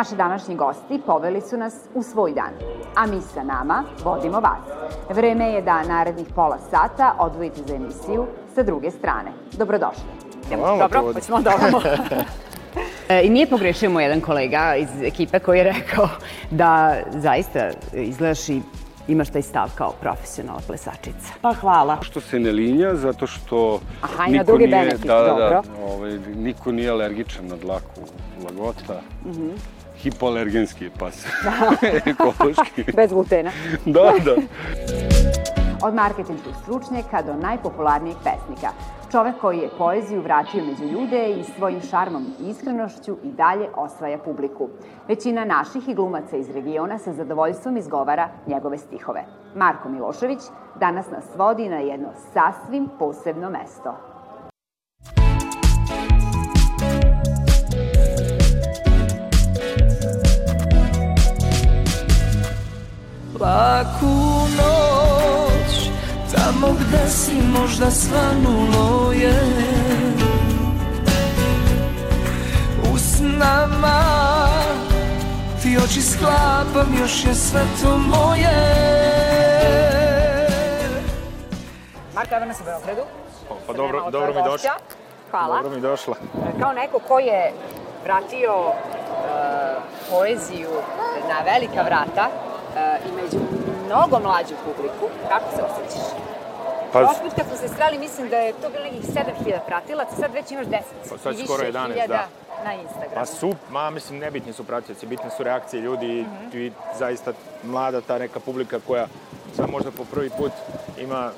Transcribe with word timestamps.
Naši 0.00 0.16
današnji 0.16 0.56
gosti 0.56 1.00
poveli 1.06 1.40
su 1.40 1.56
nas 1.56 1.74
u 1.94 2.02
svoj 2.02 2.32
dan, 2.32 2.50
a 2.96 3.06
mi 3.06 3.20
sa 3.20 3.42
nama 3.42 3.84
vodimo 4.04 4.40
vas. 4.40 4.58
Vreme 5.10 5.52
je 5.52 5.62
da 5.62 5.82
narednih 5.82 6.26
pola 6.34 6.58
sata 6.70 7.14
odvojite 7.18 7.60
za 7.66 7.74
emisiju 7.74 8.26
sa 8.54 8.62
druge 8.62 8.90
strane. 8.90 9.30
Dobrodošli. 9.52 10.02
Dobro, 10.50 11.12
hoćemo 11.12 11.40
da 11.40 11.50
ovamo. 11.54 11.80
E, 13.08 13.22
I 13.24 13.30
nije 13.30 13.46
pogrešio 13.46 13.90
moj 13.90 14.02
jedan 14.04 14.20
kolega 14.20 14.74
iz 14.76 15.02
ekipe 15.02 15.38
koji 15.38 15.58
je 15.58 15.64
rekao 15.64 16.08
da 16.50 16.96
zaista 17.10 17.70
izgledaš 17.92 18.48
i 18.48 18.62
imaš 19.08 19.30
taj 19.30 19.42
stav 19.42 19.70
kao 19.74 19.92
profesionalna 20.00 20.60
plesačica. 20.66 21.32
Pa 21.40 21.52
hvala. 21.52 21.98
Što 22.02 22.20
se 22.20 22.38
ne 22.38 22.52
linja, 22.52 22.94
zato 22.94 23.26
što 23.26 23.80
Aha, 24.02 24.26
ima 24.28 24.42
drugi 24.42 24.66
nije, 24.66 24.78
benefit, 24.78 25.06
da, 25.06 25.14
da, 25.14 25.28
dobro. 25.28 25.48
da, 25.48 25.62
ovaj, 25.94 26.18
niko 26.36 26.72
nije 26.72 26.90
alergičan 26.90 27.46
na 27.46 27.56
dlaku 27.56 28.00
lagota. 28.44 29.00
Mhm. 29.26 29.50
Hipoalergenski 30.02 30.90
pas. 30.98 31.26
Ekološki. 32.06 32.84
Bez 32.96 33.12
glutena. 33.12 33.50
da, 33.86 34.12
da. 34.24 34.34
Od 35.86 35.94
marketinških 35.94 36.54
stručnjaka 36.62 37.22
do 37.22 37.34
najpopularnijeg 37.34 38.16
pesnika. 38.24 38.72
Čovek 39.12 39.34
koji 39.40 39.58
je 39.58 39.70
poeziju 39.78 40.22
vratio 40.22 40.64
među 40.64 40.84
ljude 40.84 41.30
i 41.30 41.44
svojim 41.44 41.80
šarmom 41.80 42.26
i 42.40 42.50
iskrenošću 42.50 43.16
i 43.24 43.32
dalje 43.32 43.68
osvaja 43.76 44.18
publiku. 44.18 44.68
Većina 45.08 45.44
naših 45.44 45.88
i 45.88 45.94
glumaca 45.94 46.36
iz 46.36 46.50
regiona 46.50 46.98
sa 46.98 47.12
zadovoljstvom 47.12 47.76
izgovara 47.76 48.28
njegove 48.46 48.78
stihove. 48.78 49.24
Marko 49.54 49.88
Milošević 49.88 50.40
danas 50.80 51.10
nas 51.10 51.24
vodi 51.36 51.68
na 51.68 51.76
jedno 51.76 52.08
sasvim 52.32 52.88
posebno 52.98 53.50
mesto. 53.50 54.09
Laku 63.40 64.46
noć 64.56 65.90
Tamo 66.34 66.72
gde 66.72 67.08
si 67.08 67.34
možda 67.58 67.90
svanulo 67.90 69.12
je 69.12 69.40
U 72.92 72.98
snama 72.98 74.00
Ti 75.62 75.78
oči 75.84 76.02
sklapam 76.02 76.94
Još 77.00 77.24
je 77.24 77.34
sve 77.34 77.62
to 77.82 77.98
moje 77.98 78.80
Marko, 82.14 82.34
evo 82.34 82.44
nas 82.44 82.60
u 82.60 82.64
Beogradu. 82.64 83.02
Pa 83.66 83.72
dobro, 83.72 84.10
dobro 84.10 84.34
mi 84.34 84.42
došla. 84.50 84.70
Hvala. 85.30 85.56
Dobro 85.56 85.70
mi 85.70 85.80
došla. 85.80 86.14
Kao 86.60 86.72
neko 86.72 86.98
ko 86.98 87.18
je 87.18 87.52
vratio 88.04 88.52
e, 88.52 88.74
poeziju 90.10 90.70
na 91.28 91.52
velika 91.52 91.82
vrata 91.82 92.28
e, 92.28 92.49
i 93.06 93.12
među 93.14 93.38
mnogo 93.86 94.18
mlađu 94.18 94.54
publiku, 94.64 95.04
kako 95.28 95.56
se 95.56 95.62
osjećaš? 95.62 96.06
Pa, 96.92 96.98
Prošli 96.98 97.22
put 97.22 97.34
kad 97.36 97.46
smo 97.46 97.56
se 97.58 97.68
sreli, 97.68 97.98
mislim 97.98 98.28
da 98.28 98.36
je 98.36 98.52
to 98.52 98.70
bilo 98.70 98.84
nekih 98.84 99.00
7000 99.04 99.58
pratilaca, 99.66 100.16
sad 100.16 100.32
već 100.34 100.50
imaš 100.50 100.66
10 100.66 100.78
Pa 101.10 101.18
sad 101.18 101.32
i 101.32 101.36
više 101.36 101.46
skoro 101.46 101.62
11, 101.64 101.86
hiljada 101.86 102.06
da. 102.08 102.64
na 102.64 102.74
Instagramu. 102.74 103.14
pa 103.14 103.26
su, 103.26 103.54
ma 103.70 103.90
mislim, 103.90 104.18
nebitni 104.18 104.52
su 104.52 104.64
pratioci, 104.64 105.06
bitne 105.06 105.30
su 105.30 105.42
reakcije 105.42 105.80
ljudi 105.80 106.22
Mhm. 106.22 106.58
i 106.58 106.72
zaista 106.98 107.32
mlada 107.62 108.00
ta 108.00 108.18
neka 108.18 108.40
publika 108.40 108.80
koja 108.86 109.06
sad 109.56 109.70
možda 109.70 109.90
po 109.90 110.04
prvi 110.04 110.30
put 110.30 110.52
ima 110.98 111.30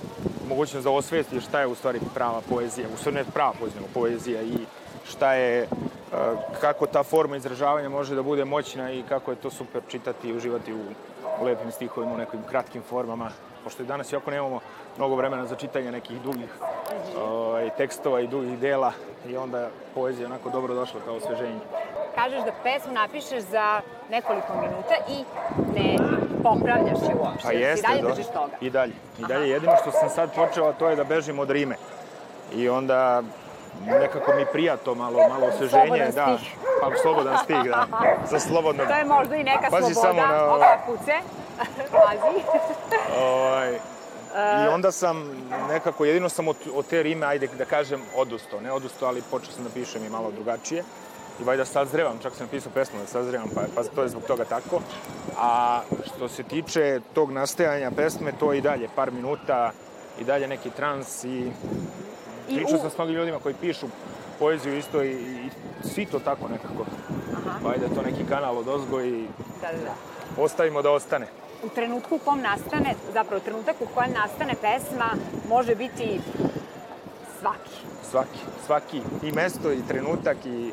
mogućnost 0.49 0.85
da 0.85 0.91
osvesti 0.91 1.41
šta 1.41 1.61
je 1.61 1.67
u 1.67 1.75
stvari 1.75 2.01
prava 2.15 2.41
poezija, 2.49 2.89
u 2.95 2.99
stvari 2.99 3.17
ne 3.17 3.25
prava 3.25 3.53
poezija, 3.53 3.83
poezija 3.95 4.43
i 4.43 4.59
šta 5.05 5.33
je, 5.33 5.63
uh, 5.63 6.19
kako 6.61 6.87
ta 6.87 7.03
forma 7.03 7.37
izražavanja 7.37 7.89
može 7.89 8.15
da 8.15 8.23
bude 8.23 8.45
moćna 8.45 8.93
i 8.93 9.03
kako 9.03 9.31
je 9.31 9.37
to 9.37 9.51
super 9.51 9.83
čitati 9.89 10.29
i 10.29 10.37
uživati 10.37 10.73
u 10.73 10.81
lepim 11.41 11.73
stihovima, 11.73 12.15
u 12.15 12.17
nekim 12.17 12.41
kratkim 12.51 12.83
formama, 12.83 13.31
pošto 13.65 13.83
i 13.83 13.87
danas 13.87 14.13
iako 14.13 14.31
nemamo 14.31 14.61
mnogo 14.97 15.17
vremena 15.17 15.47
za 15.47 15.57
čitanje 15.57 15.93
nekih 15.93 16.21
dugih 16.21 16.51
ovaj, 17.19 17.71
tekstova 17.77 18.21
i 18.21 18.27
dugih 18.27 18.59
dela 18.59 18.93
i 19.29 19.37
onda 19.37 19.69
poezija 19.95 20.27
onako 20.27 20.51
dobro 20.51 20.75
došla 20.75 21.01
kao 21.05 21.15
osveženje. 21.15 21.61
Kažeš 22.15 22.45
da 22.45 22.53
pesmu 22.63 22.93
napišeš 22.93 23.43
za 23.43 23.81
nekoliko 24.11 24.53
minuta 24.55 24.95
i 25.09 25.25
ne 25.77 25.97
popravljaš 26.43 26.99
je 27.09 27.15
uopšte. 27.21 27.43
Pa 27.43 27.53
jeste, 27.53 27.89
dalje 27.89 28.03
da. 28.03 28.09
držiš 28.09 28.27
toga. 28.27 28.57
I 28.61 28.71
dalje. 28.71 28.93
I 29.19 29.23
dalje. 29.29 29.51
Jedino 29.51 29.73
što 29.83 29.91
sam 29.91 30.09
sad 30.09 30.35
počeo, 30.35 30.73
to 30.73 30.89
je 30.89 30.97
da 30.97 31.05
bežim 31.05 31.39
od 31.39 31.51
rime. 31.51 31.77
I 32.55 32.69
onda 32.69 33.23
nekako 33.81 34.35
mi 34.35 34.47
prija 34.47 34.77
to 34.77 34.95
malo, 34.95 35.19
malo 35.29 35.47
osveženje. 35.47 35.87
Slobodan 35.87 36.11
da, 36.11 36.39
stih. 36.39 36.53
Pa 36.81 36.91
slobodan 37.03 37.39
stih, 37.45 37.57
da. 37.65 37.87
Za 38.31 38.39
slobodno. 38.41 38.85
To 38.87 38.95
je 38.95 39.05
možda 39.05 39.37
i 39.37 39.45
neka 39.45 39.71
Pazi 39.71 39.95
sloboda. 39.95 40.13
samo 40.15 40.33
na- 40.33 40.45
Ova 40.45 40.79
kuce. 40.87 41.13
Pazi. 41.93 42.43
Ovaj, 43.19 43.75
I 44.65 44.69
onda 44.69 44.93
sam 44.93 45.31
nekako, 45.69 46.05
jedino 46.05 46.29
sam 46.29 46.49
od, 46.49 46.57
od 46.75 46.87
te 46.87 47.03
rime, 47.03 47.27
ajde 47.27 47.49
da 47.49 47.65
kažem, 47.65 48.03
odustao. 48.17 48.61
Ne 48.61 48.73
odustao, 48.73 49.09
ali 49.09 49.23
počeo 49.31 49.53
sam 49.53 49.65
da 49.65 49.71
pišem 49.71 50.05
i 50.05 50.11
malo 50.11 50.31
drugačije. 50.31 50.85
I 51.41 51.45
valjda 51.45 51.65
sazrevam, 51.65 52.19
čak 52.23 52.33
sam 52.35 52.47
napisao 52.47 52.73
pesmu 52.75 52.99
da 53.01 53.07
sazrevam, 53.07 53.49
pa, 53.55 53.61
pa 53.75 53.83
to 53.85 54.03
je 54.03 54.09
zbog 54.09 54.23
toga 54.23 54.45
tako. 54.45 54.81
A 55.39 55.81
što 56.07 56.29
se 56.29 56.43
tiče 56.43 57.01
tog 57.15 57.31
nastajanja 57.33 57.91
pesme, 57.91 58.33
to 58.33 58.53
je 58.53 58.59
i 58.59 58.63
dalje 58.63 58.89
par 58.95 59.11
minuta, 59.11 59.71
i 60.21 60.25
dalje 60.25 60.49
neki 60.49 60.71
trans 60.71 61.25
I 61.25 61.53
pričao 62.57 62.79
sam 62.79 62.91
s 62.91 62.99
mnogim 62.99 63.15
ljudima 63.17 63.39
koji 63.39 63.55
pišu 63.61 63.87
poeziju 64.39 64.79
isto 64.79 65.03
i, 65.03 65.11
i 65.13 65.51
svi 65.89 66.07
to 66.07 66.19
tako 66.19 66.49
nekako. 66.49 66.85
Valjda 67.63 67.87
je 67.87 67.95
to 67.95 68.03
neki 68.03 68.25
kanal 68.29 68.59
od 68.59 68.69
ozgo 68.69 69.01
i 69.01 69.27
Da, 69.61 69.69
da, 69.73 69.85
da. 69.85 69.95
ostavimo 70.43 70.83
da 70.83 70.91
ostane. 70.91 71.27
u 71.65 71.69
trenutku 71.69 72.15
u 72.17 72.19
kom 72.19 72.41
nastane, 72.41 72.95
zapravo 73.13 73.41
trenutak 73.41 73.77
u 73.81 73.87
kojem 73.95 74.13
nastane 74.13 74.55
pesma 74.55 75.11
može 75.49 75.75
biti 75.75 76.21
svaki. 77.41 77.71
Svaki, 78.11 78.39
svaki 78.67 79.01
i 79.23 79.33
mesto 79.33 79.73
i 79.73 79.83
trenutak 79.89 80.37
i 80.47 80.69
e, 80.69 80.73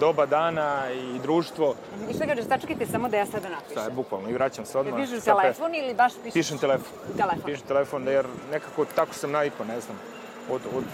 doba 0.00 0.26
dana 0.26 0.82
i 0.92 1.18
društvo. 1.18 1.74
I 2.10 2.14
šta 2.14 2.26
kažeš, 2.26 2.44
sačekajte 2.44 2.86
samo 2.86 3.08
da 3.08 3.16
ja 3.16 3.26
sada 3.26 3.48
napišem. 3.48 3.82
Sad, 3.82 3.92
bukvalno, 3.94 4.30
i 4.30 4.32
vraćam 4.32 4.66
se 4.66 4.78
odmah. 4.78 5.00
Pišeš 5.00 5.24
telefon 5.24 5.74
ili 5.74 5.94
baš 5.94 6.12
pišeš? 6.14 6.32
Pišem 6.32 6.58
telefon. 6.58 6.92
Telefon. 7.16 7.42
Pišem 7.46 7.66
telefon, 7.66 8.08
jer 8.08 8.26
nekako 8.52 8.84
tako 8.84 9.14
sam 9.14 9.30
navikao, 9.30 9.66
ne 9.66 9.80
znam. 9.80 9.96
Od, 10.50 10.60
od, 10.76 10.84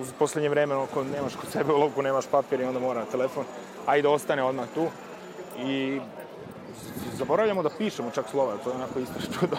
u 0.00 0.04
poslednje 0.18 0.48
vreme, 0.48 0.74
ako 0.74 1.04
nemaš 1.04 1.36
kod 1.36 1.50
sebe 1.50 1.72
u 1.72 1.78
lovku, 1.78 2.02
nemaš 2.02 2.26
papir 2.26 2.60
i 2.60 2.64
onda 2.64 2.80
mora 2.80 3.00
na 3.00 3.06
telefon. 3.06 3.44
Ajde 3.86 4.02
da 4.02 4.10
ostane 4.10 4.42
odmah 4.42 4.66
tu. 4.74 4.86
I 5.58 6.00
zaboravljamo 7.14 7.62
da 7.62 7.70
pišemo 7.78 8.10
čak 8.10 8.28
slova, 8.30 8.56
to 8.64 8.70
je 8.70 8.76
onako 8.76 8.98
isto 8.98 9.20
čudo. 9.40 9.56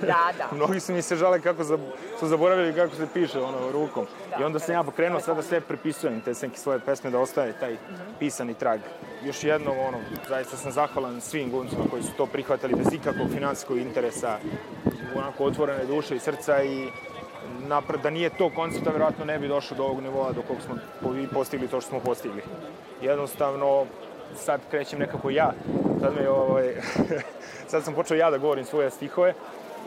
Da, 0.00 0.32
da. 0.38 0.48
Mnogi 0.56 0.80
su 0.80 0.92
mi 0.92 1.02
se 1.02 1.16
žale 1.16 1.40
kako 1.40 1.64
za, 1.64 1.78
su 2.20 2.28
zaboravili 2.28 2.74
kako 2.74 2.96
se 2.96 3.06
piše 3.14 3.40
ono 3.40 3.70
rukom. 3.72 4.06
I 4.40 4.44
onda 4.44 4.58
sam 4.58 4.74
ja 4.74 4.82
pokrenuo 4.82 5.20
sada 5.20 5.42
sve 5.42 5.60
prepisujem 5.60 6.20
te 6.20 6.32
neke 6.42 6.58
svoje 6.58 6.80
pesme 6.80 7.10
da 7.10 7.18
ostaje 7.18 7.52
taj 7.52 7.76
pisani 8.18 8.54
trag. 8.54 8.80
Još 9.24 9.44
jednom 9.44 9.78
ono, 9.78 9.98
zaista 10.28 10.56
sam 10.56 10.72
zahvalan 10.72 11.20
svim 11.20 11.50
glumcima 11.50 11.84
koji 11.90 12.02
su 12.02 12.12
to 12.16 12.26
prihvatili 12.26 12.74
bez 12.74 12.92
ikakvog 12.92 13.28
finansijskog 13.30 13.78
interesa, 13.78 14.38
onako 15.16 15.44
otvorene 15.44 15.84
duše 15.84 16.16
i 16.16 16.18
srca 16.18 16.62
i 16.62 16.88
napred, 17.60 18.00
da 18.00 18.10
nije 18.10 18.30
to 18.30 18.50
koncepta, 18.50 18.90
verovatno 18.90 19.24
ne 19.24 19.38
bi 19.38 19.48
došlo 19.48 19.76
do 19.76 19.84
ovog 19.84 20.00
nivoa 20.02 20.32
do 20.32 20.42
kog 20.42 20.56
smo 20.60 20.74
po- 21.02 21.34
postigli 21.34 21.68
to 21.68 21.80
što 21.80 21.90
smo 21.90 22.00
postigli. 22.00 22.42
Jednostavno, 23.02 23.86
sad 24.36 24.60
krećem 24.70 24.98
nekako 24.98 25.30
ja. 25.30 25.52
Sad, 26.00 26.14
me, 26.14 26.28
ovaj, 26.28 26.74
sad 27.70 27.84
sam 27.84 27.94
počeo 27.94 28.16
ja 28.16 28.30
da 28.30 28.38
govorim 28.38 28.64
svoje 28.64 28.90
stihove 28.90 29.34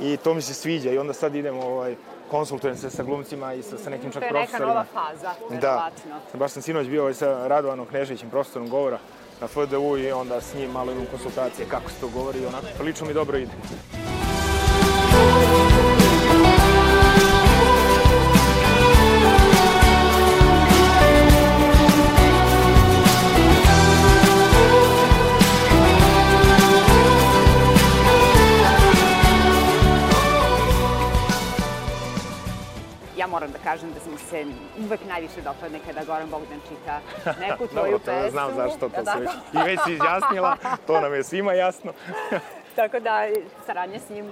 i 0.01 0.17
to 0.17 0.33
mi 0.33 0.41
se 0.41 0.53
sviđa 0.53 0.91
i 0.91 0.97
onda 0.97 1.13
sad 1.13 1.35
idem, 1.35 1.57
ovaj, 1.57 1.95
konsultujem 2.31 2.77
se 2.77 2.89
sa 2.89 3.03
glumcima 3.03 3.53
i 3.53 3.61
sa, 3.61 3.77
sa 3.77 3.89
nekim 3.89 4.11
čak 4.11 4.21
To 4.21 4.27
je 4.27 4.33
neka 4.33 4.39
profesorima. 4.41 4.67
nova 4.67 4.85
faza, 4.85 5.33
Da. 5.51 5.55
verovatno. 5.57 6.15
Baš 6.33 6.51
sam 6.51 6.61
sinoć 6.61 6.87
bio 6.87 7.01
ovaj 7.01 7.13
sa 7.13 7.47
Radovanom 7.47 7.85
Kneževićem, 7.85 8.29
profesorom 8.29 8.69
govora 8.69 8.99
na 9.41 9.47
FDU 9.47 9.97
i 9.97 10.11
onda 10.11 10.41
s 10.41 10.53
njim 10.53 10.71
malo 10.71 10.91
imam 10.91 11.05
konsultacije 11.05 11.67
kako 11.67 11.89
se 11.89 11.99
to 12.01 12.07
govori 12.09 12.39
i 12.39 12.45
onako 12.45 12.65
prilično 12.77 13.07
mi 13.07 13.13
dobro 13.13 13.37
ide. 13.37 13.51
Kažem 33.69 33.93
da 33.93 33.99
smo 33.99 34.17
se 34.19 34.45
uvek 34.79 34.99
najviše 35.05 35.41
dopadne 35.41 35.79
kada 35.87 36.03
Goran 36.03 36.29
Bogdan 36.29 36.59
čita 36.69 36.99
neku 37.47 37.67
tvoju 37.67 37.91
Dobro, 37.91 37.99
pesmu. 37.99 38.21
to 38.23 38.31
znam 38.31 38.55
zašto 38.55 38.89
to 38.89 38.95
se 38.95 39.03
tako? 39.05 39.19
već, 39.19 39.31
i 39.53 39.63
već 39.65 39.79
si 39.85 39.93
izjasnila, 39.93 40.57
to 40.87 41.01
nam 41.01 41.13
je 41.13 41.23
svima 41.23 41.53
jasno. 41.53 41.91
Tako 42.75 42.99
da 42.99 43.21
saradnja 43.65 43.99
s 43.99 44.09
njim 44.09 44.25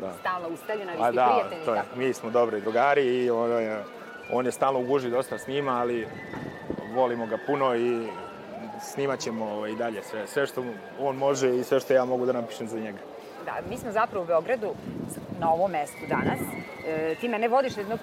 Da. 0.00 0.12
stalno 0.20 0.48
ustaljena, 0.48 0.92
vi 0.92 0.98
ste 0.98 1.12
da, 1.12 1.26
prijatelji. 1.26 1.64
to 1.64 1.74
je, 1.74 1.80
tako? 1.82 1.96
mi 1.96 2.12
smo 2.12 2.30
dobri 2.30 2.60
drugari 2.60 3.02
i 3.16 3.30
on 3.30 3.50
je, 3.52 3.84
on 4.32 4.46
je 4.46 4.52
stalno 4.52 4.80
u 4.80 4.84
guži 4.84 5.10
dosta 5.10 5.38
s 5.38 5.46
njima, 5.46 5.72
ali 5.72 6.08
volimo 6.94 7.26
ga 7.26 7.38
puno 7.46 7.76
i 7.76 8.08
snimat 8.82 9.20
ćemo 9.20 9.44
ovaj, 9.46 9.70
i 9.70 9.76
dalje 9.76 10.02
sve, 10.02 10.26
sve 10.26 10.46
što 10.46 10.64
on 11.00 11.16
može 11.16 11.56
i 11.56 11.64
sve 11.64 11.80
što 11.80 11.92
ja 11.92 12.04
mogu 12.04 12.26
da 12.26 12.32
napišem 12.32 12.68
za 12.68 12.78
njega. 12.78 12.98
Da, 13.44 13.52
mi 13.70 13.76
smo 13.76 13.92
zapravo 13.92 14.24
u 14.24 14.26
Beogradu 14.26 14.74
na 15.40 15.52
ovom 15.52 15.70
mestu 15.70 16.06
danas. 16.08 16.38
E, 16.86 17.14
ti 17.14 17.28
mene 17.28 17.48
vodiš 17.48 17.76
jedno 17.76 17.98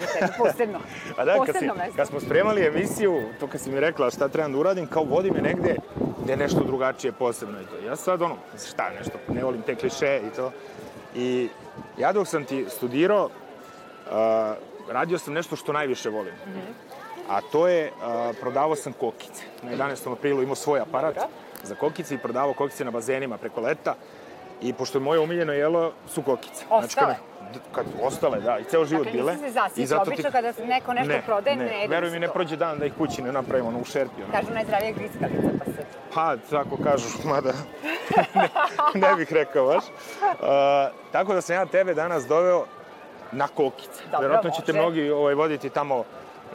za 0.00 0.06
tebe 0.06 0.32
posebno. 0.38 0.78
A 1.18 1.24
da, 1.24 1.34
kad, 1.34 1.46
si, 1.46 1.52
posebno 1.52 1.74
mesto. 1.74 1.96
kad 1.96 2.08
smo 2.08 2.20
spremali 2.20 2.66
emisiju, 2.66 3.22
to 3.40 3.46
kad 3.46 3.60
si 3.60 3.70
mi 3.70 3.80
rekla 3.80 4.10
šta 4.10 4.28
trebam 4.28 4.52
da 4.52 4.58
uradim, 4.58 4.86
kao 4.86 5.04
vodi 5.04 5.30
me 5.30 5.40
negde 5.40 5.76
gde 6.24 6.32
je 6.32 6.36
nešto 6.36 6.64
drugačije, 6.64 7.12
posebno 7.12 7.60
i 7.60 7.64
to. 7.64 7.86
Ja 7.86 7.96
sad 7.96 8.22
ono, 8.22 8.36
šta 8.70 8.90
nešto, 8.98 9.18
ne 9.28 9.44
volim 9.44 9.62
te 9.62 9.74
kliše 9.74 10.20
i 10.26 10.36
to. 10.36 10.52
I 11.14 11.48
ja 11.98 12.12
dok 12.12 12.28
sam 12.28 12.44
ti 12.44 12.66
studirao, 12.68 13.24
uh, 13.24 14.12
radio 14.88 15.18
sam 15.18 15.34
nešto 15.34 15.56
što 15.56 15.72
najviše 15.72 16.10
volim. 16.10 16.34
Mm 16.34 16.50
-hmm. 16.50 16.94
A 17.28 17.40
to 17.52 17.68
je, 17.68 17.90
uh, 17.96 18.36
prodavao 18.40 18.76
sam 18.76 18.92
kokice. 18.92 19.42
Na 19.62 19.70
11. 19.70 20.12
aprilu 20.12 20.42
imao 20.42 20.54
svoj 20.54 20.80
aparat 20.80 21.14
Dobro. 21.14 21.30
za 21.62 21.74
kokice 21.74 22.14
i 22.14 22.18
prodavao 22.18 22.54
kokice 22.54 22.84
na 22.84 22.90
bazenima 22.90 23.38
preko 23.38 23.60
leta. 23.60 23.94
I 24.60 24.72
pošto 24.72 24.98
je 24.98 25.02
moje 25.02 25.20
omiljeno 25.20 25.52
jelo 25.52 25.92
su 26.08 26.22
kokice. 26.22 26.64
Ostale? 26.70 27.14
kad, 27.54 27.60
kad, 27.72 27.86
ostale, 28.02 28.40
da, 28.40 28.58
i 28.58 28.64
ceo 28.64 28.84
život 28.84 29.04
Dakle, 29.04 29.20
bile. 29.20 29.32
nisi 29.32 29.52
se. 29.74 29.82
I 29.82 29.86
zato 29.86 30.04
ti- 30.04 30.10
Obično 30.10 30.30
kada 30.30 30.52
neko 30.66 30.92
nešto 30.92 31.12
ne, 31.12 31.22
prodaje, 31.26 31.56
ne, 31.56 31.64
ne 31.64 31.86
veruj 31.88 32.10
mi, 32.10 32.18
ne 32.18 32.28
prođe 32.28 32.56
dan 32.56 32.78
da 32.78 32.86
ih 32.86 32.92
kući 32.98 33.22
ne 33.22 33.32
napravimo 33.32 33.68
ono, 33.68 33.78
u 33.78 33.84
šerpi. 33.84 34.22
Ono. 34.22 34.32
Kažu 34.32 34.54
najzdravija 34.54 34.92
griskalica, 34.92 35.48
pa 35.58 35.64
se... 35.64 35.84
Pa, 36.14 36.36
tako 36.50 36.76
kažu, 36.84 37.04
mada 37.24 37.52
ne, 38.34 38.48
ne 38.94 39.14
bih 39.16 39.32
rekao 39.32 39.66
baš. 39.66 39.84
Uh, 39.84 40.46
tako 41.12 41.34
da 41.34 41.40
sam 41.40 41.56
ja 41.56 41.66
tebe 41.66 41.94
danas 41.94 42.26
doveo 42.26 42.64
na 43.32 43.48
kokice. 43.48 44.02
Dobro, 44.04 44.20
Verovatno 44.20 44.50
ćete 44.50 44.72
mnogi 44.72 45.10
ovaj, 45.10 45.34
voditi 45.34 45.70
tamo 45.70 46.04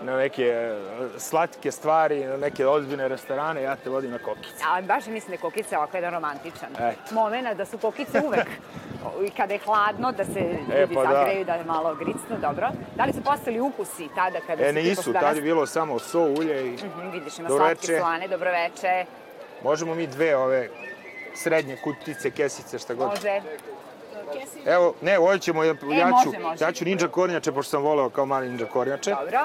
na 0.02 0.18
neke 0.18 0.44
e, 0.44 0.80
slatke 1.18 1.72
stvari, 1.72 2.26
na 2.26 2.38
neke 2.38 2.68
ozbiljne 2.68 3.08
restorane, 3.08 3.62
ja 3.62 3.76
te 3.76 3.90
vodim 3.90 4.12
na 4.12 4.18
kokice. 4.20 4.64
A 4.68 4.82
baš 4.82 5.06
mislim 5.06 5.28
da 5.28 5.34
je 5.34 5.38
kokica 5.40 5.78
ovako 5.78 5.98
jedan 5.98 6.14
romantičan 6.14 6.70
Eto. 6.74 7.16
moment, 7.16 7.58
da 7.58 7.66
su 7.66 7.78
kokice 7.78 8.22
uvek 8.26 8.48
i 9.28 9.32
kada 9.32 9.54
je 9.54 9.60
hladno, 9.60 10.12
da 10.12 10.26
se 10.26 10.40
E, 10.40 10.80
ljudi 10.80 10.96
pa 10.96 11.04
da. 11.04 11.14
zagreju, 11.14 11.46
da. 11.46 11.64
malo 11.64 11.96
gricnu, 11.96 12.38
dobro. 12.42 12.68
Da 12.96 13.06
li 13.06 13.14
su 13.14 13.22
postali 13.24 13.60
ukusi 13.60 14.08
tada 14.16 14.40
kada 14.40 14.64
E, 14.64 14.70
su 14.70 14.76
ti, 14.76 14.84
nisu, 14.84 15.12
danas... 15.14 15.38
je 15.38 15.42
bilo 15.42 15.66
samo 15.66 16.00
so, 16.00 16.22
ulje 16.22 16.68
i 16.68 16.72
Mhm, 16.72 17.10
vidiš, 17.10 17.40
ima 17.40 17.50
slatke 17.50 17.98
slane, 18.00 18.28
dobroveče, 18.28 19.06
možemo 19.64 19.96
mi 19.96 20.08
dve 20.08 20.36
ove 20.38 20.70
srednje 21.36 21.78
kutice, 21.78 22.32
kesice, 22.32 22.80
šta 22.80 22.94
god. 22.94 23.10
može. 23.10 23.42
Evo, 24.66 24.94
ne, 25.02 25.20
ovo 25.20 25.38
ćemo, 25.38 25.64
ja, 25.64 25.76
ja, 25.92 26.08
može, 26.08 26.24
ću, 26.26 26.42
može. 26.42 26.66
ja 26.66 26.72
ću 26.72 26.86
ninja 26.86 27.08
kornjače, 27.08 27.52
pošto 27.52 27.70
sam 27.70 27.82
voleo 27.82 28.10
kao 28.10 28.26
mali 28.26 28.50
ninja 28.50 28.66
kornjače. 28.66 29.12
Dobro. 29.12 29.40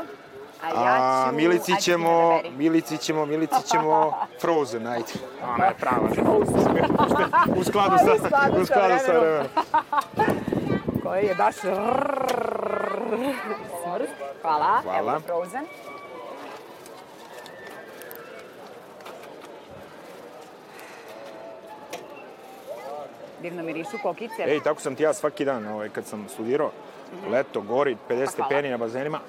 A 0.64 0.68
ja 0.68 1.26
A 1.26 1.30
ću... 1.30 1.36
Milici 1.36 1.72
ćemo, 1.80 2.10
odaberi. 2.10 2.50
Milici 2.56 2.98
ćemo, 2.98 3.26
Milici 3.26 3.62
ćemo 3.66 4.12
Frozen, 4.40 4.86
ajde. 4.86 5.12
Ona 5.54 5.64
je 5.64 5.74
prava. 5.80 6.08
u 7.60 7.64
skladu 7.64 7.96
sa, 7.98 8.26
skladu 8.26 8.60
u 8.60 8.66
skladu 8.66 8.94
sa 9.06 9.12
vremenom. 9.12 9.46
Koji 11.02 11.24
je 11.26 11.34
baš... 11.34 11.54
Smrt. 13.84 14.10
Hvala. 14.42 14.80
Hvala. 14.82 15.12
Evo 15.12 15.20
Frozen. 15.20 15.64
Divno 23.42 23.62
mirišu 23.62 23.98
kokice. 24.02 24.42
Ej, 24.46 24.60
tako 24.60 24.80
sam 24.80 24.94
ti 24.94 25.02
ja 25.02 25.12
svaki 25.12 25.44
dan, 25.44 25.66
ovaj, 25.66 25.88
kad 25.88 26.06
sam 26.06 26.28
studirao, 26.28 26.70
leto, 27.30 27.60
gori, 27.60 27.96
50 27.96 27.98
Pa 28.08 28.14
hvala. 28.14 28.26
stepeni 28.26 28.70
na 28.70 28.76
bazenima, 28.76 29.20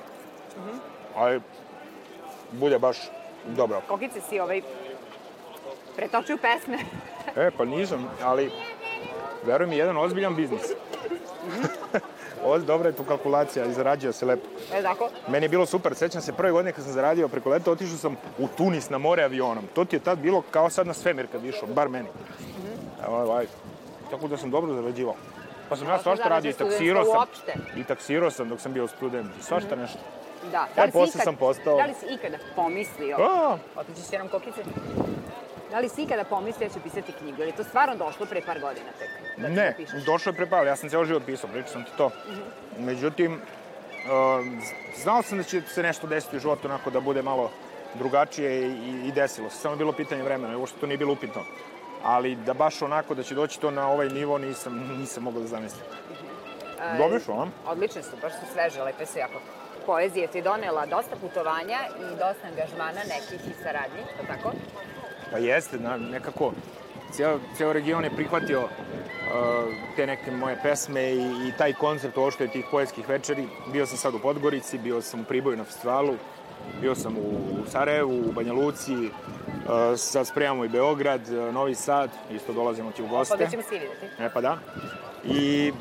ali 1.15 1.41
bude 2.51 2.79
baš 2.79 2.97
dobro. 3.45 3.81
Kokice 3.87 4.21
si 4.21 4.39
ovaj 4.39 4.61
pretočio 5.95 6.37
pesme. 6.37 6.77
E, 7.35 7.51
pa 7.57 7.65
nisam, 7.65 8.09
ali 8.23 8.51
veruj 9.45 9.67
mi, 9.67 9.77
jedan 9.77 9.97
ozbiljan 9.97 10.35
biznis. 10.35 10.61
Ovo 12.45 12.57
dobra 12.59 12.89
je 12.89 12.95
tu 12.95 13.03
kalkulacija 13.03 13.71
zarađuje 13.71 14.13
se 14.13 14.25
lepo. 14.25 14.47
Je 14.75 14.83
tako? 14.83 15.09
Meni 15.27 15.45
je 15.45 15.49
bilo 15.49 15.65
super, 15.65 15.95
sećam 15.95 16.21
se 16.21 16.33
prve 16.33 16.51
godine 16.51 16.71
kad 16.71 16.83
sam 16.83 16.93
zaradio 16.93 17.27
preko 17.27 17.49
leta, 17.49 17.71
otišao 17.71 17.97
sam 17.97 18.15
u 18.37 18.47
Tunis 18.47 18.89
na 18.89 18.97
more 18.97 19.23
avionom. 19.23 19.63
To 19.73 19.85
ti 19.85 19.95
je 19.95 19.99
tad 19.99 20.19
bilo 20.19 20.43
kao 20.51 20.69
sad 20.69 20.87
na 20.87 20.93
svemir 20.93 21.27
kad 21.31 21.45
išao, 21.45 21.67
bar 21.67 21.89
meni. 21.89 22.07
Evo, 23.07 23.21
ovaj, 23.21 23.45
tako 24.11 24.27
da 24.27 24.37
sam 24.37 24.51
dobro 24.51 24.73
zarađivao. 24.73 25.15
Pa 25.69 25.75
sam 25.75 25.87
ja 25.87 25.99
svašta 25.99 26.29
radio 26.29 26.49
i 26.49 26.53
taksirao 26.53 27.05
sam. 27.05 27.17
uopšte. 27.17 27.53
I 27.77 27.83
taksirao 27.83 28.31
sam 28.31 28.49
dok 28.49 28.59
sam 28.59 28.73
bio 28.73 28.87
student. 28.87 29.31
Svašta 29.41 29.75
nešto. 29.75 29.99
Da. 30.51 30.67
E, 30.77 30.81
li 30.81 30.87
si 30.87 30.91
posle 30.93 31.21
sam 31.21 31.35
postao- 31.35 31.77
Da 31.77 31.85
li 31.85 31.93
si 31.93 32.05
ikada 32.09 32.37
pomislio... 32.55 33.17
A, 33.19 33.57
Otići 33.75 34.01
će 34.01 34.17
nam 34.17 34.27
kokice. 34.27 34.61
Da 35.71 35.79
li 35.79 35.89
si 35.89 36.03
ikada 36.03 36.23
pomislio 36.23 36.67
da 36.67 36.73
će 36.73 36.79
pisati 36.79 37.11
knjigu? 37.11 37.41
Ili 37.41 37.49
je 37.49 37.55
to 37.55 37.63
stvarno 37.63 37.95
došlo 37.95 38.25
pre 38.25 38.41
par 38.41 38.59
godina 38.59 38.89
tek? 38.99 39.09
Da 39.37 39.49
ne, 39.49 39.75
došlo 40.05 40.29
je 40.29 40.35
prepavljeno. 40.35 40.71
Ja 40.71 40.75
sam 40.75 40.89
ceo 40.89 41.05
život 41.05 41.23
pisao, 41.25 41.49
pričao 41.49 41.71
sam 41.71 41.83
ti 41.83 41.91
to. 41.97 42.11
Međutim, 42.79 43.33
um, 43.33 44.61
znao 44.95 45.21
sam 45.21 45.37
da 45.37 45.43
će 45.43 45.61
se 45.61 45.83
nešto 45.83 46.07
desiti 46.07 46.37
u 46.37 46.39
životu 46.39 46.67
onako 46.67 46.89
da 46.89 46.99
bude 46.99 47.21
malo 47.21 47.51
drugačije 47.93 48.67
i, 48.67 49.07
i 49.07 49.11
desilo 49.11 49.49
se. 49.49 49.57
Samo 49.57 49.73
je 49.73 49.77
bilo 49.77 49.91
pitanje 49.91 50.23
vremena, 50.23 50.57
uopšte 50.57 50.79
to 50.79 50.87
nije 50.87 50.97
bilo 50.97 51.13
upitno. 51.13 51.41
Ali 52.03 52.35
da 52.35 52.53
baš 52.53 52.81
onako 52.81 53.15
da 53.15 53.23
će 53.23 53.35
doći 53.35 53.59
to 53.59 53.71
na 53.71 53.89
ovaj 53.89 54.09
nivo 54.09 54.37
nisam, 54.37 54.73
nisam 54.99 55.23
mogao 55.23 55.41
da 55.41 55.47
zamislim. 55.47 55.83
Dobro 56.97 57.19
što, 57.19 57.31
a? 57.33 57.47
Odlične 57.67 58.03
su, 58.03 58.09
baš 58.21 58.33
su 58.33 58.45
sveže, 58.53 58.83
lepe 58.83 59.05
su 59.05 59.19
jako. 59.19 59.39
Poezija 59.85 60.27
ti 60.27 60.37
je 60.37 60.41
donela 60.41 60.85
dosta 60.85 61.15
putovanja 61.15 61.79
i 61.99 62.09
dosta 62.09 62.47
angažmana 62.47 63.01
nekih 63.07 63.47
i 63.47 63.63
saradnji, 63.63 64.01
to 64.17 64.27
tako? 64.27 64.51
Pa 65.31 65.37
jeste, 65.37 65.77
na, 65.79 65.97
nekako 65.97 66.51
ceo, 67.11 67.39
ceo 67.57 67.73
region 67.73 68.03
je 68.03 68.09
prihvatio 68.15 68.61
uh, 68.61 68.69
te 69.95 70.07
neke 70.07 70.31
moje 70.31 70.57
pesme 70.63 71.03
i, 71.03 71.47
i 71.47 71.53
taj 71.57 71.73
koncept 71.73 72.17
uopšte 72.17 72.47
tih 72.47 72.65
poetskih 72.71 73.09
večeri. 73.09 73.47
Bio 73.71 73.85
sam 73.85 73.97
sad 73.97 74.13
u 74.15 74.19
Podgorici, 74.19 74.77
bio 74.77 75.01
sam 75.01 75.19
u 75.19 75.23
Priboju 75.23 75.57
na 75.57 75.63
festivalu, 75.63 76.15
bio 76.81 76.95
sam 76.95 77.17
u 77.17 77.65
Sarajevu, 77.71 78.19
u 78.29 78.31
Banja 78.31 78.53
Luci, 78.53 78.95
uh, 78.95 79.09
sad 79.97 80.27
spremamo 80.27 80.65
i 80.65 80.69
Beograd, 80.69 81.21
uh, 81.29 81.53
Novi 81.53 81.75
Sad, 81.75 82.09
isto 82.31 82.53
dolazimo 82.53 82.91
ti 82.91 83.03
u 83.03 83.05
Pa 83.05 83.11
goste. 83.11 83.37
da 83.37 83.47
ćemo 83.49 83.63
svi 83.63 83.79
videti. 83.79 84.05
E 84.19 84.29
pa 84.33 84.41
da. 84.41 84.57
I 85.23 85.71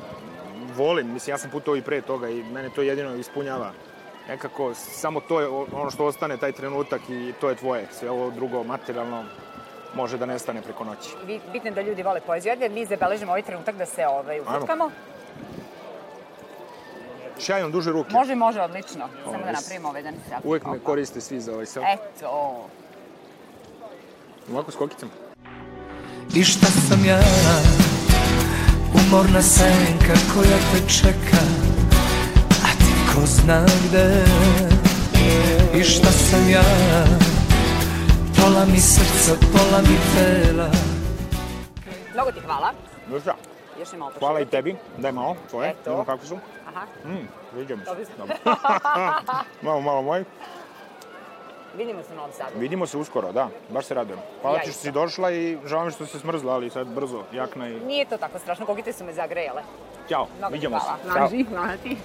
volim, 0.76 1.12
mislim, 1.12 1.34
ja 1.34 1.38
sam 1.38 1.50
putovao 1.50 1.76
i 1.76 1.82
pre 1.82 2.00
toga 2.00 2.28
i 2.28 2.42
mene 2.42 2.70
to 2.74 2.82
jedino 2.82 3.14
ispunjava. 3.14 3.72
Nekako, 4.28 4.74
samo 4.74 5.20
to 5.20 5.40
je 5.40 5.48
ono 5.48 5.90
što 5.90 6.04
ostane, 6.04 6.36
taj 6.36 6.52
trenutak 6.52 7.00
i 7.08 7.32
to 7.40 7.48
je 7.48 7.56
tvoje. 7.56 7.88
Sve 7.92 8.10
ovo 8.10 8.30
drugo, 8.30 8.62
materijalno, 8.62 9.24
može 9.94 10.18
da 10.18 10.26
nestane 10.26 10.62
preko 10.62 10.84
noći. 10.84 11.10
Bi- 11.26 11.40
Bitno 11.52 11.70
je 11.70 11.74
da 11.74 11.82
ljudi 11.82 12.02
vole 12.02 12.20
poeziju. 12.20 12.52
Ajde, 12.52 12.68
mi 12.68 12.86
zabeležimo 12.86 13.32
ovaj 13.32 13.42
trenutak 13.42 13.76
da 13.76 13.86
se 13.86 14.06
ovaj, 14.06 14.40
ufutkamo. 14.40 14.90
Šajom 17.38 17.72
duže 17.72 17.90
ruke. 17.92 18.12
Može, 18.12 18.34
može, 18.34 18.60
odlično. 18.60 19.08
Samo 19.24 19.36
da 19.38 19.42
Ovo, 19.42 19.52
napravimo 19.52 19.88
ovaj 19.88 20.02
dan 20.02 20.14
selfie. 20.28 20.48
Uvek 20.48 20.66
me 20.66 20.78
koriste 20.78 21.20
svi 21.20 21.40
za 21.40 21.52
ovaj 21.52 21.66
sel. 21.66 21.82
Eto. 21.86 22.66
Ovako 24.52 24.70
s 24.70 24.76
kokicom. 24.76 25.10
I 26.34 26.44
šta 26.44 26.66
sam 26.66 27.04
ja 27.04 27.20
Umorna 28.94 29.42
senka 29.42 30.14
koja 30.34 30.58
te 30.72 30.92
čeka 30.92 31.42
ko 33.24 33.28
zna 33.28 33.64
gde 33.82 34.24
I 35.74 35.84
šta 35.84 36.06
sam 36.06 36.50
ja 36.50 36.62
Pola 38.36 38.64
mi 38.64 38.78
srca, 38.78 39.32
pola 39.48 39.80
mi 39.80 39.96
tela 40.14 40.68
Mnogo 42.14 42.32
ti 42.32 42.40
hvala. 42.40 42.72
Šta, 43.20 43.34
Još 43.78 43.92
je 43.92 43.98
malo 43.98 44.12
hvala 44.18 44.40
i 44.40 44.46
tebi. 44.46 44.76
Daj 44.98 45.12
malo, 45.12 45.36
tvoje. 45.50 45.70
Eto. 45.70 45.78
Vidimo 45.84 46.04
kako 46.04 46.26
su. 46.26 46.38
Aha, 46.68 46.86
Mm, 47.04 47.28
vidim. 47.52 47.80
Dobro. 47.80 48.04
Dobro. 48.18 48.36
malo, 49.62 49.80
malo 49.80 50.02
moj. 50.02 50.24
vidimo 51.76 52.02
se 52.02 52.12
u 52.12 52.16
Novom 52.16 52.30
Sadu. 52.32 52.50
Vidimo 52.56 52.86
se 52.86 52.98
uskoro, 52.98 53.32
da. 53.32 53.48
Baš 53.68 53.84
se 53.84 53.94
radujem. 53.94 54.20
Hvala 54.42 54.56
Ja 54.56 54.60
ti 54.60 54.64
što 54.64 54.70
isto. 54.70 54.82
si 54.82 54.92
došla 54.92 55.30
i 55.30 55.58
žao 55.64 55.84
mi 55.84 55.90
što 55.90 56.06
se 56.06 56.18
smrzla, 56.18 56.52
ali 56.52 56.70
sad 56.70 56.86
brzo, 56.86 57.22
jakna 57.32 57.68
i... 57.68 57.80
Nije 57.80 58.04
to 58.04 58.16
tako 58.16 58.38
strašno, 58.38 58.66
kokice 58.66 58.92
su 58.92 59.04
me 59.04 59.12
zagrejale. 59.12 59.62
Ćao, 60.08 60.26
Mnogo 60.38 60.52
vidimo 60.52 60.78
hvala. 60.78 60.98
se. 60.98 61.08
Ćao. 61.08 61.22
Važi, 61.22 61.44
hvala 61.44 61.76
ti. 61.76 61.96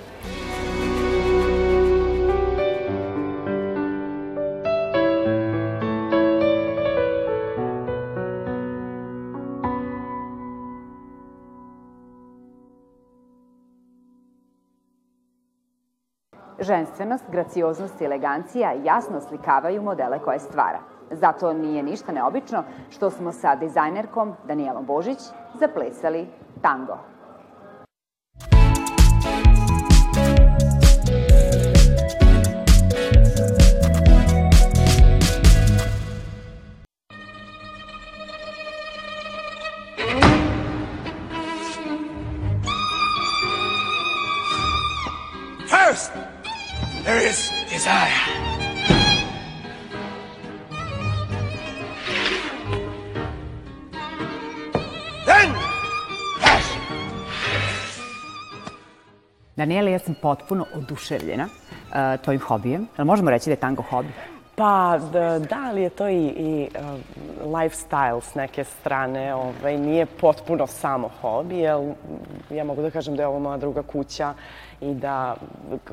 Ženstvenost, 16.69 17.23
gracioznost 17.31 18.01
i 18.01 18.05
elegancija 18.05 18.73
jasno 18.83 19.21
slikavaju 19.21 19.81
modele 19.81 20.19
koje 20.19 20.39
stvara. 20.39 20.79
Zato 21.11 21.53
nije 21.53 21.83
ništa 21.83 22.11
neobično 22.11 22.63
što 22.89 23.09
smo 23.09 23.31
sa 23.31 23.55
dizajnerkom 23.55 24.33
Danijelom 24.47 24.85
Božić 24.85 25.19
zaplesali 25.59 26.27
tango. 26.61 26.97
Daniela, 59.59 59.89
ja 59.89 59.99
sam 59.99 60.15
potpuno 60.21 60.65
oduševljena 60.75 61.45
uh, 61.45 62.21
tvojim 62.23 62.41
hobijem. 62.41 62.87
Jel 62.97 63.05
možemo 63.05 63.29
reći 63.29 63.49
da 63.49 63.51
je 63.51 63.59
tango 63.59 63.81
hobi? 63.81 64.07
Pa 64.55 64.99
da, 65.11 65.39
da 65.39 65.57
ali 65.65 65.81
je 65.81 65.89
to 65.89 66.07
i, 66.07 66.25
i 66.27 66.69
uh, 66.75 67.51
lifestyle 67.51 68.21
s 68.21 68.35
neke 68.35 68.63
strane. 68.63 69.35
Ovaj, 69.35 69.77
nije 69.77 70.05
potpuno 70.05 70.67
samo 70.67 71.09
hobi, 71.21 71.57
jer 71.57 71.77
ja 72.49 72.63
mogu 72.63 72.81
da 72.81 72.91
kažem 72.91 73.15
da 73.15 73.23
je 73.23 73.27
ovo 73.27 73.39
moja 73.39 73.57
druga 73.57 73.83
kuća 73.83 74.33
i 74.81 74.93
da 74.93 75.35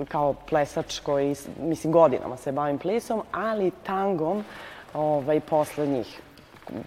kao 0.08 0.34
plesač 0.48 0.98
koji, 0.98 1.34
mislim, 1.60 1.92
godinama 1.92 2.36
se 2.36 2.52
bavim 2.52 2.78
plesom, 2.78 3.22
ali 3.32 3.70
tangom 3.70 4.44
ovaj, 4.94 5.40
poslednjih 5.40 6.20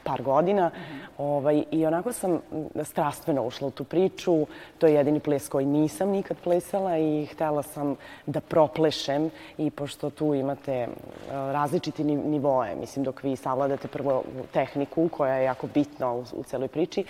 par 0.04 0.22
godina. 0.22 0.72
Ovaj, 1.18 1.64
I 1.72 1.86
onako 1.86 2.14
sam 2.14 2.40
strastveno 2.84 3.44
ušla 3.44 3.68
u 3.68 3.72
tu 3.72 3.84
priču. 3.84 4.48
To 4.78 4.88
je 4.88 4.94
jedini 4.94 5.20
ples 5.20 5.50
koji 5.50 5.66
nisam 5.66 6.10
nikad 6.10 6.38
plesala 6.44 6.98
i 6.98 7.26
htela 7.26 7.64
sam 7.64 7.96
da 8.26 8.42
proplešem 8.42 9.30
i 9.58 9.70
pošto 9.70 10.10
tu 10.10 10.34
imate 10.34 10.74
eh, 10.74 10.88
različiti 11.32 12.04
nivoe, 12.04 12.76
mislim 12.76 13.06
dok 13.06 13.24
vi 13.24 13.36
savladate 13.36 13.88
prvo 13.88 14.24
tehniku 14.52 15.10
koja 15.10 15.36
je 15.36 15.44
jako 15.44 15.68
bitna 15.74 16.14
u, 16.14 16.24
u 16.34 16.44
celoj 16.44 16.68
priči, 16.68 17.04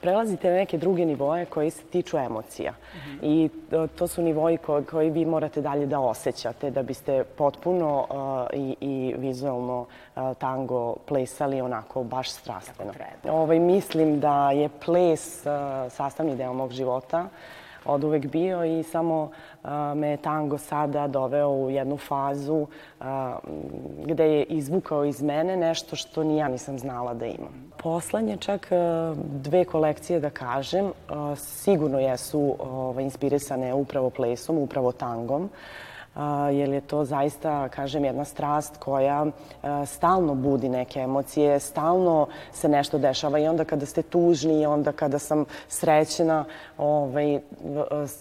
prelazite 0.00 0.50
na 0.50 0.56
neke 0.56 0.78
druge 0.78 1.06
nivoe 1.06 1.44
koji 1.44 1.70
se 1.70 1.82
tiču 1.82 2.18
emocija. 2.18 2.72
Mm 2.72 2.98
-hmm. 2.98 3.18
I 3.22 3.48
to, 3.86 4.06
su 4.06 4.22
nivoji 4.22 4.56
ko, 4.56 4.82
koji 4.90 5.10
vi 5.10 5.24
morate 5.24 5.60
dalje 5.60 5.86
da 5.86 6.00
osjećate 6.00 6.70
da 6.70 6.82
biste 6.82 7.24
potpuno 7.24 8.06
uh, 8.10 8.60
i, 8.60 8.76
i 8.80 9.14
vizualno 9.18 9.86
tango 10.38 10.96
plesali 11.06 11.60
onako 11.60 12.02
baš 12.04 12.30
strastveno. 12.30 12.92
Ovaj, 13.30 13.58
mislim 13.58 14.20
da 14.20 14.50
je 14.50 14.68
ples 14.68 15.42
sastavni 15.88 16.36
deo 16.36 16.52
mog 16.52 16.72
života 16.72 17.28
od 17.84 18.04
uvek 18.04 18.26
bio 18.26 18.64
i 18.64 18.82
samo 18.82 19.30
me 19.94 20.16
tango 20.16 20.58
sada 20.58 21.06
doveo 21.06 21.48
u 21.48 21.70
jednu 21.70 21.96
fazu 21.96 22.66
gde 24.04 24.24
je 24.24 24.44
izvukao 24.44 25.04
iz 25.04 25.22
mene 25.22 25.56
nešto 25.56 25.96
što 25.96 26.24
ni 26.24 26.36
ja 26.36 26.48
nisam 26.48 26.78
znala 26.78 27.14
da 27.14 27.26
imam. 27.26 27.72
Poslednje 27.82 28.36
čak 28.36 28.68
dve 29.16 29.64
kolekcije 29.64 30.20
da 30.20 30.30
kažem, 30.30 30.92
sigurno 31.36 31.98
jesu 31.98 32.40
uh, 32.40 33.02
inspirisane 33.02 33.74
upravo 33.74 34.10
plesom, 34.10 34.58
upravo 34.58 34.92
tangom. 34.92 35.50
Jer 36.52 36.68
je 36.68 36.80
to 36.80 37.04
zaista, 37.04 37.68
kažem, 37.68 38.04
jedna 38.04 38.24
strast 38.24 38.76
koja 38.76 39.26
stalno 39.86 40.34
budi 40.34 40.68
neke 40.68 41.00
emocije, 41.00 41.60
stalno 41.60 42.26
se 42.52 42.68
nešto 42.68 42.98
dešava 42.98 43.38
i 43.38 43.48
onda 43.48 43.64
kada 43.64 43.86
ste 43.86 44.02
tužni 44.02 44.60
i 44.60 44.66
onda 44.66 44.92
kada 44.92 45.18
sam 45.18 45.44
srećena, 45.68 46.44
ovaj, 46.78 47.40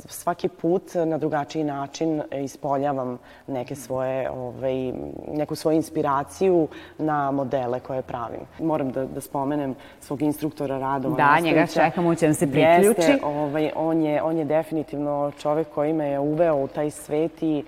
svaki 0.09 0.47
put 0.47 0.83
na 1.05 1.17
drugačiji 1.17 1.63
način 1.63 2.21
ispoljavam 2.31 3.17
neke 3.47 3.75
svoje, 3.75 4.29
ovaj, 4.31 4.93
neku 5.27 5.55
svoju 5.55 5.75
inspiraciju 5.75 6.67
na 6.97 7.31
modele 7.31 7.79
koje 7.79 8.01
pravim. 8.01 8.39
Moram 8.59 8.91
da, 8.91 9.05
da 9.05 9.21
spomenem 9.21 9.75
svog 9.99 10.21
instruktora 10.21 10.77
Radova 10.79 11.15
Da, 11.15 11.39
njega 11.39 11.67
čekamo, 11.67 12.15
će 12.15 12.33
se 12.33 12.51
priključi. 12.51 13.01
Jeste, 13.01 13.19
ovaj, 13.23 13.71
on, 13.75 14.01
je, 14.01 14.23
on 14.23 14.37
je 14.37 14.45
definitivno 14.45 15.31
čovek 15.39 15.67
koji 15.75 15.93
me 15.93 16.07
je 16.07 16.19
uveo 16.19 16.55
u 16.55 16.67
taj 16.67 16.91
svet 16.91 17.43
i 17.43 17.63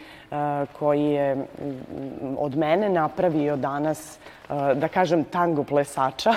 koji 0.79 1.03
je 1.03 1.45
od 2.37 2.57
mene 2.57 2.89
napravio 2.89 3.55
danas, 3.55 4.19
da 4.75 4.87
kažem, 4.87 5.23
tango 5.23 5.63
plesača, 5.63 6.33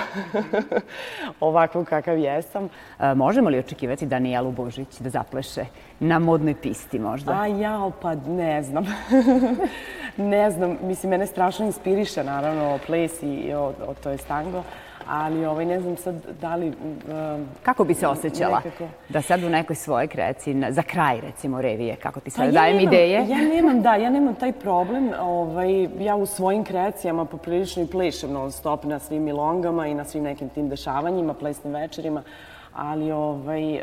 ovako 1.39 1.85
kakav 1.85 2.17
jesam. 2.17 2.69
Možemo 3.15 3.49
li 3.49 3.59
očekivati 3.59 4.05
Danijelu 4.05 4.51
Božić 4.51 4.99
da 4.99 5.09
zapleše 5.09 5.65
na 5.99 6.19
modnoj 6.19 6.55
pisti 6.61 6.99
možda? 6.99 7.33
A 7.33 7.47
ja, 7.47 7.91
pa 8.01 8.15
ne 8.15 8.63
znam. 8.63 8.85
ne 10.17 10.51
znam, 10.51 10.77
mislim, 10.81 11.09
mene 11.09 11.27
strašno 11.27 11.65
inspiriše, 11.65 12.23
naravno, 12.23 12.79
ples 12.85 13.23
i 13.23 13.53
o, 13.53 13.73
o 13.87 13.93
to 14.03 14.09
je 14.09 14.17
tango 14.17 14.63
ali 15.07 15.45
ovaj, 15.45 15.65
ne 15.65 15.79
znam 15.79 15.97
sad 15.97 16.15
da 16.41 16.55
li... 16.55 16.67
Um, 16.67 17.47
kako 17.63 17.83
bi 17.83 17.93
se 17.93 18.07
osjećala 18.07 18.61
nekako... 18.65 18.87
da 19.09 19.21
sad 19.21 19.43
u 19.43 19.49
nekoj 19.49 19.75
svojoj 19.75 20.07
kreaciji, 20.07 20.63
za 20.69 20.81
kraj 20.81 21.21
recimo 21.21 21.61
revije, 21.61 21.95
kako 21.95 22.19
ti 22.19 22.29
sad 22.29 22.45
pa 22.45 22.51
dajem 22.51 22.77
ja 22.77 22.81
ideje? 22.81 23.27
Ja 23.29 23.37
nemam, 23.37 23.81
da, 23.81 23.95
ja 23.95 24.09
nemam 24.09 24.35
taj 24.35 24.51
problem. 24.51 25.11
Ovaj, 25.19 25.89
ja 25.99 26.15
u 26.15 26.25
svojim 26.25 26.63
kreacijama 26.63 27.25
poprilično 27.25 27.83
i 27.83 27.87
plešem 27.87 28.31
non 28.31 28.51
stop 28.51 28.83
na 28.83 28.99
svim 28.99 29.23
milongama 29.23 29.87
i 29.87 29.93
na 29.93 30.03
svim 30.03 30.23
nekim 30.23 30.49
tim 30.49 30.69
dešavanjima, 30.69 31.33
plesnim 31.33 31.73
večerima 31.73 32.23
ali 32.75 33.11
ovaj, 33.11 33.75
uh, 33.75 33.81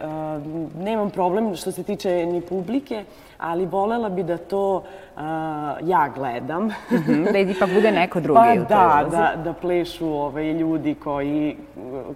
nemam 0.78 1.10
problem 1.10 1.56
što 1.56 1.72
se 1.72 1.82
tiče 1.82 2.26
ni 2.26 2.40
publike, 2.40 3.04
ali 3.38 3.66
volela 3.66 4.08
bi 4.08 4.22
da 4.22 4.36
to 4.36 4.76
uh, 4.76 5.22
ja 5.82 6.10
gledam. 6.14 6.64
Mm 6.64 6.72
-hmm, 6.90 7.32
da 7.32 7.38
ipak 7.38 7.70
bude 7.74 7.90
neko 7.90 8.20
drugi 8.26 8.38
pa, 8.38 8.52
u 8.52 8.54
toj 8.54 8.64
da, 8.68 9.06
da, 9.10 9.42
da 9.44 9.52
plešu 9.52 10.08
ovaj, 10.08 10.52
ljudi 10.52 10.94
koji, 10.94 11.56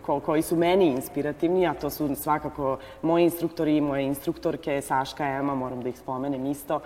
ko, 0.07 0.21
koji 0.21 0.43
su 0.43 0.57
meni 0.57 0.87
inspirativni, 0.87 1.67
a 1.67 1.75
to 1.75 1.91
su 1.91 2.15
svakako 2.15 2.79
moji 3.03 3.25
instruktori 3.25 3.77
i 3.77 3.81
moje 3.81 4.05
instruktorke, 4.05 4.81
Saška, 4.81 5.27
Ema, 5.27 5.55
moram 5.55 5.83
da 5.83 5.89
ih 5.89 5.99
spomenem 5.99 6.47
isto. 6.47 6.81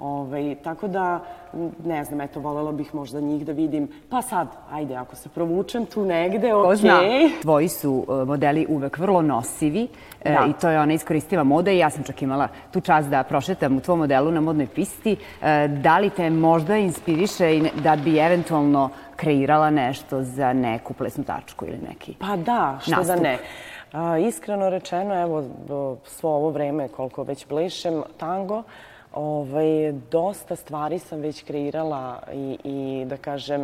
Ove, 0.00 0.54
tako 0.54 0.88
da, 0.88 1.20
ne 1.84 2.04
znam, 2.04 2.20
eto, 2.20 2.40
volela 2.40 2.72
bih 2.72 2.94
možda 2.94 3.20
njih 3.20 3.46
da 3.46 3.52
vidim. 3.52 3.88
Pa 4.10 4.22
sad, 4.22 4.48
ajde, 4.72 4.96
ako 4.96 5.16
se 5.16 5.28
provučem 5.28 5.86
tu 5.86 6.04
negde, 6.04 6.54
okej. 6.54 6.70
Ko 6.70 6.76
zna, 6.76 7.00
tvoji 7.42 7.68
su 7.68 8.06
e, 8.08 8.24
modeli 8.24 8.66
uvek 8.68 8.98
vrlo 8.98 9.22
nosivi 9.22 9.88
e, 10.24 10.32
da. 10.32 10.46
i 10.50 10.52
to 10.60 10.68
je 10.68 10.80
ona 10.80 10.92
iskoristiva 10.92 11.44
moda 11.44 11.70
i 11.70 11.78
ja 11.78 11.90
sam 11.90 12.04
čak 12.04 12.22
imala 12.22 12.48
tu 12.70 12.80
čast 12.80 13.08
da 13.08 13.22
prošetam 13.22 13.76
u 13.76 13.80
tvojom 13.80 13.98
modelu 13.98 14.30
na 14.30 14.40
modnoj 14.40 14.66
pisti. 14.66 15.16
E, 15.42 15.68
da 15.68 15.98
li 15.98 16.10
te 16.10 16.30
možda 16.30 16.76
inspiriše 16.76 17.56
i 17.56 17.70
da 17.82 17.96
bi 17.96 18.18
eventualno 18.18 18.90
kreirala 19.16 19.70
nešto 19.70 20.22
za 20.22 20.52
neku 20.52 20.94
plesnu 20.94 21.24
tačku 21.24 21.66
ili 21.66 21.78
neki 21.88 22.14
Pa 22.18 22.36
da, 22.36 22.78
što 22.82 22.90
nastup. 22.90 23.16
da 23.16 23.22
ne. 23.22 23.38
A, 23.92 24.18
iskreno 24.18 24.70
rečeno, 24.70 25.22
evo, 25.22 25.44
svo 26.04 26.30
ovo 26.30 26.50
vreme 26.50 26.88
koliko 26.88 27.22
već 27.22 27.46
plešem 27.46 28.02
tango, 28.16 28.62
Ovaj, 29.14 29.92
dosta 30.10 30.56
stvari 30.56 30.98
sam 30.98 31.20
već 31.20 31.42
kreirala 31.42 32.22
i, 32.32 32.58
i 32.64 33.04
da 33.04 33.16
kažem, 33.16 33.60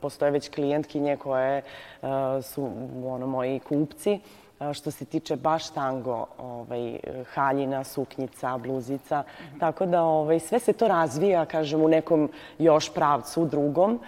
postoje 0.00 0.30
već 0.30 0.48
klijentkinje 0.48 1.16
koje 1.16 1.62
uh, 2.02 2.08
su 2.42 2.70
ono, 3.06 3.26
moji 3.26 3.60
kupci. 3.60 4.20
Uh, 4.60 4.72
što 4.72 4.90
se 4.90 5.04
tiče 5.04 5.36
baš 5.36 5.70
tango, 5.70 6.26
ovaj, 6.38 6.98
haljina, 7.34 7.84
suknjica, 7.84 8.58
bluzica. 8.58 9.22
-hmm. 9.26 9.60
Tako 9.60 9.86
da 9.86 10.02
ovaj, 10.02 10.40
sve 10.40 10.58
se 10.58 10.72
to 10.72 10.88
razvija, 10.88 11.44
kažem, 11.44 11.82
u 11.82 11.88
nekom 11.88 12.30
još 12.58 12.94
pravcu 12.94 13.44
drugom. 13.44 13.94
Uh, 13.94 14.00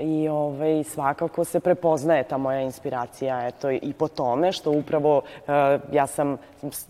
i 0.00 0.28
ovaj, 0.28 0.84
svakako 0.84 1.44
se 1.44 1.60
prepoznaje 1.60 2.24
ta 2.24 2.38
moja 2.38 2.60
inspiracija 2.60 3.46
eto, 3.46 3.70
i 3.70 3.92
po 3.98 4.08
tome 4.08 4.52
što 4.52 4.70
upravo 4.70 5.16
uh, 5.16 5.52
ja 5.92 6.06
sam 6.06 6.36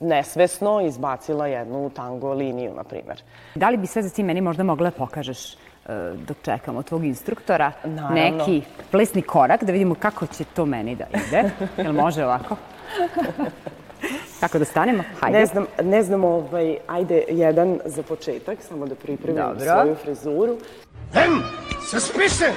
nesvesno 0.01 0.81
izbacila 0.81 1.47
jednu 1.47 1.91
tango 1.91 2.33
liniju, 2.33 2.73
na 2.77 2.85
primer. 2.85 3.23
Da 3.55 3.69
li 3.69 3.77
bi 3.77 3.87
sve 3.87 4.03
za 4.03 4.11
ti 4.11 4.23
meni 4.23 4.41
možda 4.41 4.63
mogla 4.63 4.91
da 4.91 4.97
pokažeš 4.97 5.55
uh, 5.55 5.91
dok 6.29 6.37
čekamo 6.43 6.83
tvog 6.83 7.05
instruktora 7.05 7.73
Naravno. 7.85 8.15
neki 8.15 8.63
plesni 8.91 9.23
korak 9.23 9.65
da 9.65 9.73
vidimo 9.73 9.95
kako 9.95 10.27
će 10.27 10.45
to 10.45 10.67
meni 10.67 10.97
da 10.97 11.05
ide. 11.29 11.51
Jel 11.77 11.93
može 11.93 12.25
ovako? 12.25 12.57
Kako 14.41 14.59
da 14.59 14.65
stanemo? 14.65 15.03
Hajde. 15.21 15.39
Ne 15.39 15.47
znam, 15.47 15.67
ne 15.83 16.03
znam 16.03 16.25
ovaj, 16.25 16.77
ajde 16.87 17.25
jedan 17.29 17.79
za 17.85 18.03
početak, 18.03 18.59
samo 18.63 18.87
da 18.87 18.95
pripremim 18.95 19.43
Dobro. 19.43 19.65
svoju 19.65 19.95
frizuru. 19.95 20.57
Then, 21.13 21.43
suspicion! 21.89 22.55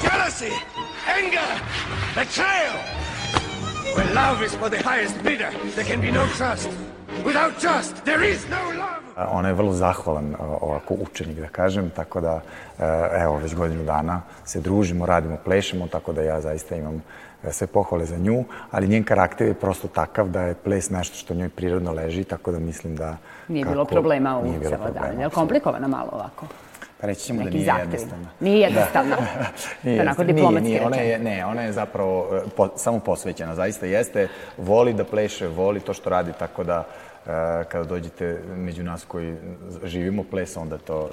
Jealousy, 0.00 0.52
anger, 1.06 1.60
betrayal. 2.14 2.78
Where 3.94 4.14
love 4.14 4.42
is 4.42 4.54
for 4.54 4.70
the 4.70 4.82
highest 4.82 5.22
bidder, 5.22 5.52
there 5.74 5.84
can 5.84 6.00
be 6.00 6.10
no 6.10 6.26
trust. 6.28 6.70
Without 7.22 7.60
trust, 7.60 8.02
there 8.06 8.22
is 8.22 8.48
no 8.48 8.70
love. 8.70 9.03
Ona 9.16 9.48
je 9.48 9.54
vrlo 9.54 9.72
zahvalan 9.72 10.34
ovako 10.60 10.94
učenik, 10.94 11.38
da 11.38 11.48
kažem, 11.48 11.90
tako 11.90 12.20
da, 12.20 12.40
evo, 13.20 13.36
već 13.36 13.54
godinu 13.54 13.84
dana 13.84 14.22
se 14.44 14.60
družimo, 14.60 15.06
radimo, 15.06 15.36
plešemo, 15.44 15.88
tako 15.88 16.12
da 16.12 16.22
ja 16.22 16.40
zaista 16.40 16.76
imam 16.76 17.02
sve 17.50 17.66
pohvale 17.66 18.04
za 18.04 18.16
nju, 18.16 18.44
ali 18.70 18.88
njen 18.88 19.04
karakter 19.04 19.46
je 19.46 19.54
prosto 19.54 19.88
takav 19.88 20.28
da 20.28 20.42
je 20.42 20.54
ples 20.54 20.90
nešto 20.90 21.16
što 21.16 21.34
njoj 21.34 21.48
prirodno 21.48 21.92
leži, 21.92 22.24
tako 22.24 22.52
da 22.52 22.58
mislim 22.58 22.96
da... 22.96 23.16
Nije 23.48 23.62
kako, 23.62 23.72
bilo 23.72 23.84
problema 23.84 24.38
u 24.38 24.64
savladavanju. 24.70 25.20
Je 25.20 25.26
li 25.26 25.32
komplikovana 25.32 25.88
malo 25.88 26.08
ovako? 26.12 26.46
reći 27.06 27.20
ćemo 27.20 27.42
da 27.42 27.50
nije 27.50 27.64
zahtevima. 27.64 27.92
jednostavno. 27.92 28.26
Nije 28.40 28.60
jednostavno. 28.68 29.16
Nije, 29.82 30.00
Onako 30.00 30.22
nije, 30.22 30.34
diplomatski 30.34 30.68
nije, 30.68 30.86
ona 30.86 30.96
je, 30.96 31.18
ne, 31.18 31.46
ona 31.46 31.62
je 31.62 31.72
zapravo 31.72 32.28
e, 32.36 32.40
po, 32.56 32.68
samo 32.76 32.98
posvećena, 32.98 33.54
zaista 33.54 33.86
jeste, 33.86 34.28
voli 34.58 34.92
da 34.92 35.04
pleše, 35.04 35.48
voli 35.48 35.80
to 35.80 35.94
što 35.94 36.10
radi, 36.10 36.32
tako 36.38 36.64
da 36.64 36.84
e, 36.84 36.84
kada 37.68 37.84
dođete 37.84 38.40
među 38.56 38.82
nas 38.82 39.04
koji 39.04 39.36
živimo 39.84 40.24
ples, 40.24 40.56
onda 40.56 40.78
to 40.78 41.10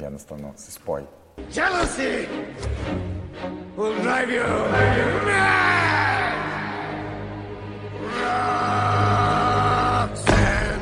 jednostavno 0.00 0.52
se 0.56 0.72
spoji. 0.72 1.04
Jealousy 1.54 2.26
will 3.76 4.02
drive 4.02 4.30
you 4.30 4.44
mad! 5.24 5.62
Roxanne, 10.12 10.80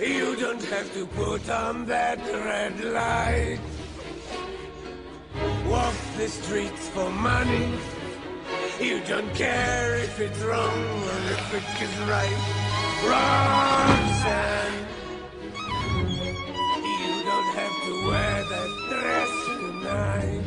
you 0.00 0.36
don't 0.36 0.64
have 0.64 0.92
to 0.94 1.06
put 1.06 1.48
on 1.50 1.86
that 1.86 2.18
red 2.18 2.80
light. 2.84 3.60
Walk 5.68 5.94
the 6.16 6.28
streets 6.28 6.88
for 6.94 7.10
money. 7.10 7.78
You 8.80 9.00
don't 9.06 9.32
care 9.34 9.96
if 9.98 10.18
it's 10.18 10.40
wrong 10.42 10.84
or 10.84 11.18
if 11.30 11.54
it 11.54 11.62
is 11.80 11.96
right. 12.08 12.38
Roxanne. 13.06 14.86
You 16.82 17.22
don't 17.22 17.54
have 17.54 17.76
to 17.86 17.92
wear 18.08 18.44
that 18.52 18.70
dress 18.90 19.32
tonight. 19.46 20.44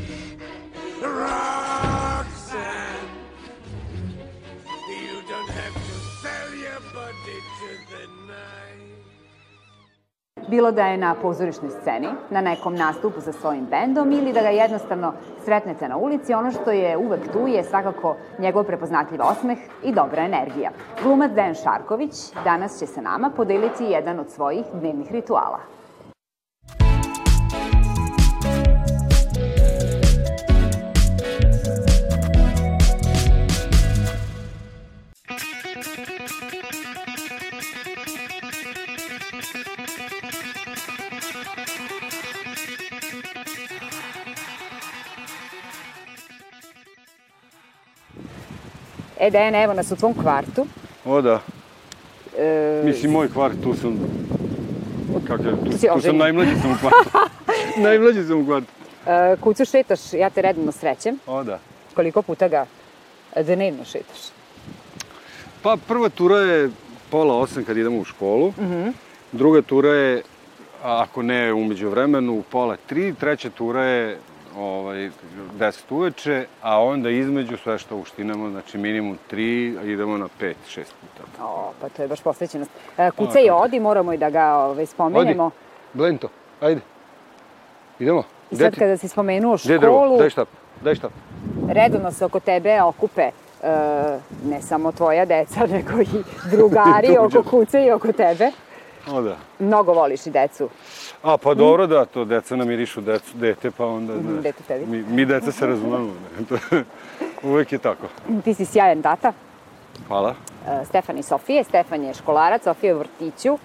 Roxanne. 1.02 1.90
You 4.90 5.14
don't 5.30 5.50
have 5.50 5.74
to 5.74 5.96
sell 6.22 6.50
your 6.54 6.82
body 6.94 7.40
to 7.60 7.70
the 7.92 8.04
night. 8.28 9.27
Bilo 10.48 10.72
da 10.72 10.86
je 10.88 10.98
na 10.98 11.16
pozorišnoj 11.22 11.72
sceni, 11.82 12.08
na 12.30 12.42
nekom 12.42 12.76
nastupu 12.76 13.22
sa 13.22 13.32
svojim 13.32 13.66
bendom 13.66 14.12
ili 14.12 14.34
da 14.34 14.42
ga 14.42 14.50
jednostavno 14.50 15.14
sretnete 15.46 15.90
na 15.90 15.98
ulici, 15.98 16.34
ono 16.34 16.52
što 16.52 16.72
je 16.72 16.98
uvek 16.98 17.32
tu 17.34 17.48
je 17.48 17.64
svakako 17.64 18.16
njegov 18.40 18.64
prepoznatljiv 18.64 19.22
osmeh 19.22 19.58
i 19.84 19.92
dobra 19.94 20.24
energija. 20.24 20.72
Glumac 21.04 21.32
Dejan 21.32 21.54
Šarković 21.54 22.14
danas 22.44 22.80
će 22.80 22.86
sa 22.86 23.02
nama 23.02 23.30
podeliti 23.36 23.84
jedan 23.84 24.20
od 24.20 24.30
svojih 24.30 24.66
dnevnih 24.74 25.12
rituala. 25.12 25.77
E, 49.28 49.32
Dejan, 49.32 49.56
evo 49.56 49.74
nas 49.74 49.92
u 49.92 49.96
tvom 49.96 50.14
kvartu. 50.14 50.66
O 51.06 51.22
da, 51.22 51.40
E, 52.40 52.82
mislim 52.86 53.12
moj 53.12 53.30
kvart, 53.30 53.56
tu 53.64 53.74
sam... 53.74 54.00
Kako 55.28 55.44
je, 55.44 55.52
tu, 55.52 55.72
tu 55.94 56.02
sam 56.02 56.18
najmlađi 56.18 56.52
sam 56.62 56.72
u 56.72 56.76
kvartu. 56.80 57.10
najmlađi 57.88 58.24
sam 58.24 58.42
u 58.42 58.46
kvartu. 58.46 58.68
e, 59.06 59.36
kucu 59.42 59.66
šetaš, 59.66 60.14
ja 60.14 60.30
te 60.30 60.42
redno 60.42 60.72
srećem. 60.72 61.20
O 61.28 61.44
da. 61.44 61.60
Koliko 61.96 62.22
puta 62.22 62.48
ga 62.48 62.66
dnevno 63.36 63.86
šetaš? 63.86 64.20
Pa 65.62 65.78
prva 65.88 66.10
tura 66.10 66.38
je 66.38 66.70
pola 67.10 67.38
osam 67.38 67.64
kad 67.64 67.78
idemo 67.78 67.98
u 68.00 68.06
školu. 68.06 68.54
Druga 69.32 69.62
tura 69.62 69.90
je, 69.90 70.22
ako 70.84 71.22
ne 71.22 71.54
umeđu 71.54 71.90
vremenu, 71.90 72.44
pola 72.52 72.76
tri. 72.88 73.14
Treća 73.14 73.50
tura 73.50 73.84
je 73.84 74.18
ovaj, 74.58 75.10
10 75.60 75.74
uveče, 75.90 76.46
a 76.62 76.82
onda 76.82 77.10
između 77.10 77.58
sve 77.58 77.78
što 77.78 77.98
uštinamo, 77.98 78.50
znači 78.50 78.78
minimum 78.78 79.18
3, 79.32 79.80
a 79.80 79.84
idemo 79.84 80.18
na 80.18 80.28
5, 80.42 80.54
6 80.68 80.84
puta. 81.02 81.44
O, 81.44 81.72
pa 81.82 81.90
to 81.90 82.02
je 82.02 82.08
baš 82.08 82.22
posvećenost. 82.22 82.72
E, 82.98 83.12
kuca 83.12 83.40
i 83.40 83.50
odi, 83.52 83.80
moramo 83.80 84.14
i 84.14 84.18
da 84.18 84.30
ga 84.30 84.56
ovaj, 84.56 84.86
spomenemo. 84.86 85.44
Odi, 85.46 85.56
Blento, 85.94 86.28
ajde. 86.62 86.82
Idemo. 88.00 88.24
I 88.52 88.56
Gde 88.56 88.64
sad 88.64 88.74
ti- 88.74 88.80
kada 88.80 88.98
si 88.98 89.08
spomenuo 89.08 89.58
Gde 89.58 89.74
je 89.74 89.80
drvo? 89.80 89.96
školu, 89.96 90.18
Daj 90.18 90.30
štap, 90.30 90.48
daj 90.82 90.96
štap. 90.96 91.12
redovno 91.70 92.12
se 92.12 92.26
oko 92.26 92.40
tebe 92.40 92.82
okupe 92.82 93.22
e, 93.22 93.32
ne 94.46 94.62
samo 94.62 94.92
tvoja 94.92 95.26
deca, 95.26 95.66
nego 95.72 96.02
i 96.02 96.08
drugari 96.52 97.18
oko 97.18 97.44
kuce 97.44 97.86
i 97.86 97.92
oko 97.92 98.12
tebe. 98.14 98.52
O 99.12 99.22
da. 99.22 99.38
Mnogo 99.60 99.94
voliš 99.94 100.26
i 100.28 100.32
decu. 100.32 100.70
A, 101.24 101.38
pa 101.38 101.54
dobro 101.54 101.88
da, 101.88 102.06
to 102.06 102.26
deca 102.26 102.56
namirišu 102.56 103.02
decu, 103.02 103.32
dete, 103.34 103.72
pa 103.72 103.86
onda, 103.86 104.14
znaš, 104.14 104.44
dete 104.44 104.64
tebi. 104.68 104.86
mi, 104.86 105.04
mi 105.04 105.26
deca 105.26 105.52
se 105.52 105.68
razumemo. 105.68 106.14
Uvek 107.44 107.72
je 107.72 107.78
tako. 107.78 108.08
Ti 108.44 108.54
si 108.54 108.66
sjajan 108.66 109.02
tata. 109.02 109.34
Hvala. 110.08 110.36
E, 110.68 110.86
Stefan 110.86 111.18
i 111.18 111.24
Sofije. 111.24 111.64
Stefan 111.64 112.04
je 112.04 112.14
školarac, 112.14 112.64
Sofija 112.64 112.90
je 112.90 112.96
u 112.96 113.00
vrtiću. 113.00 113.58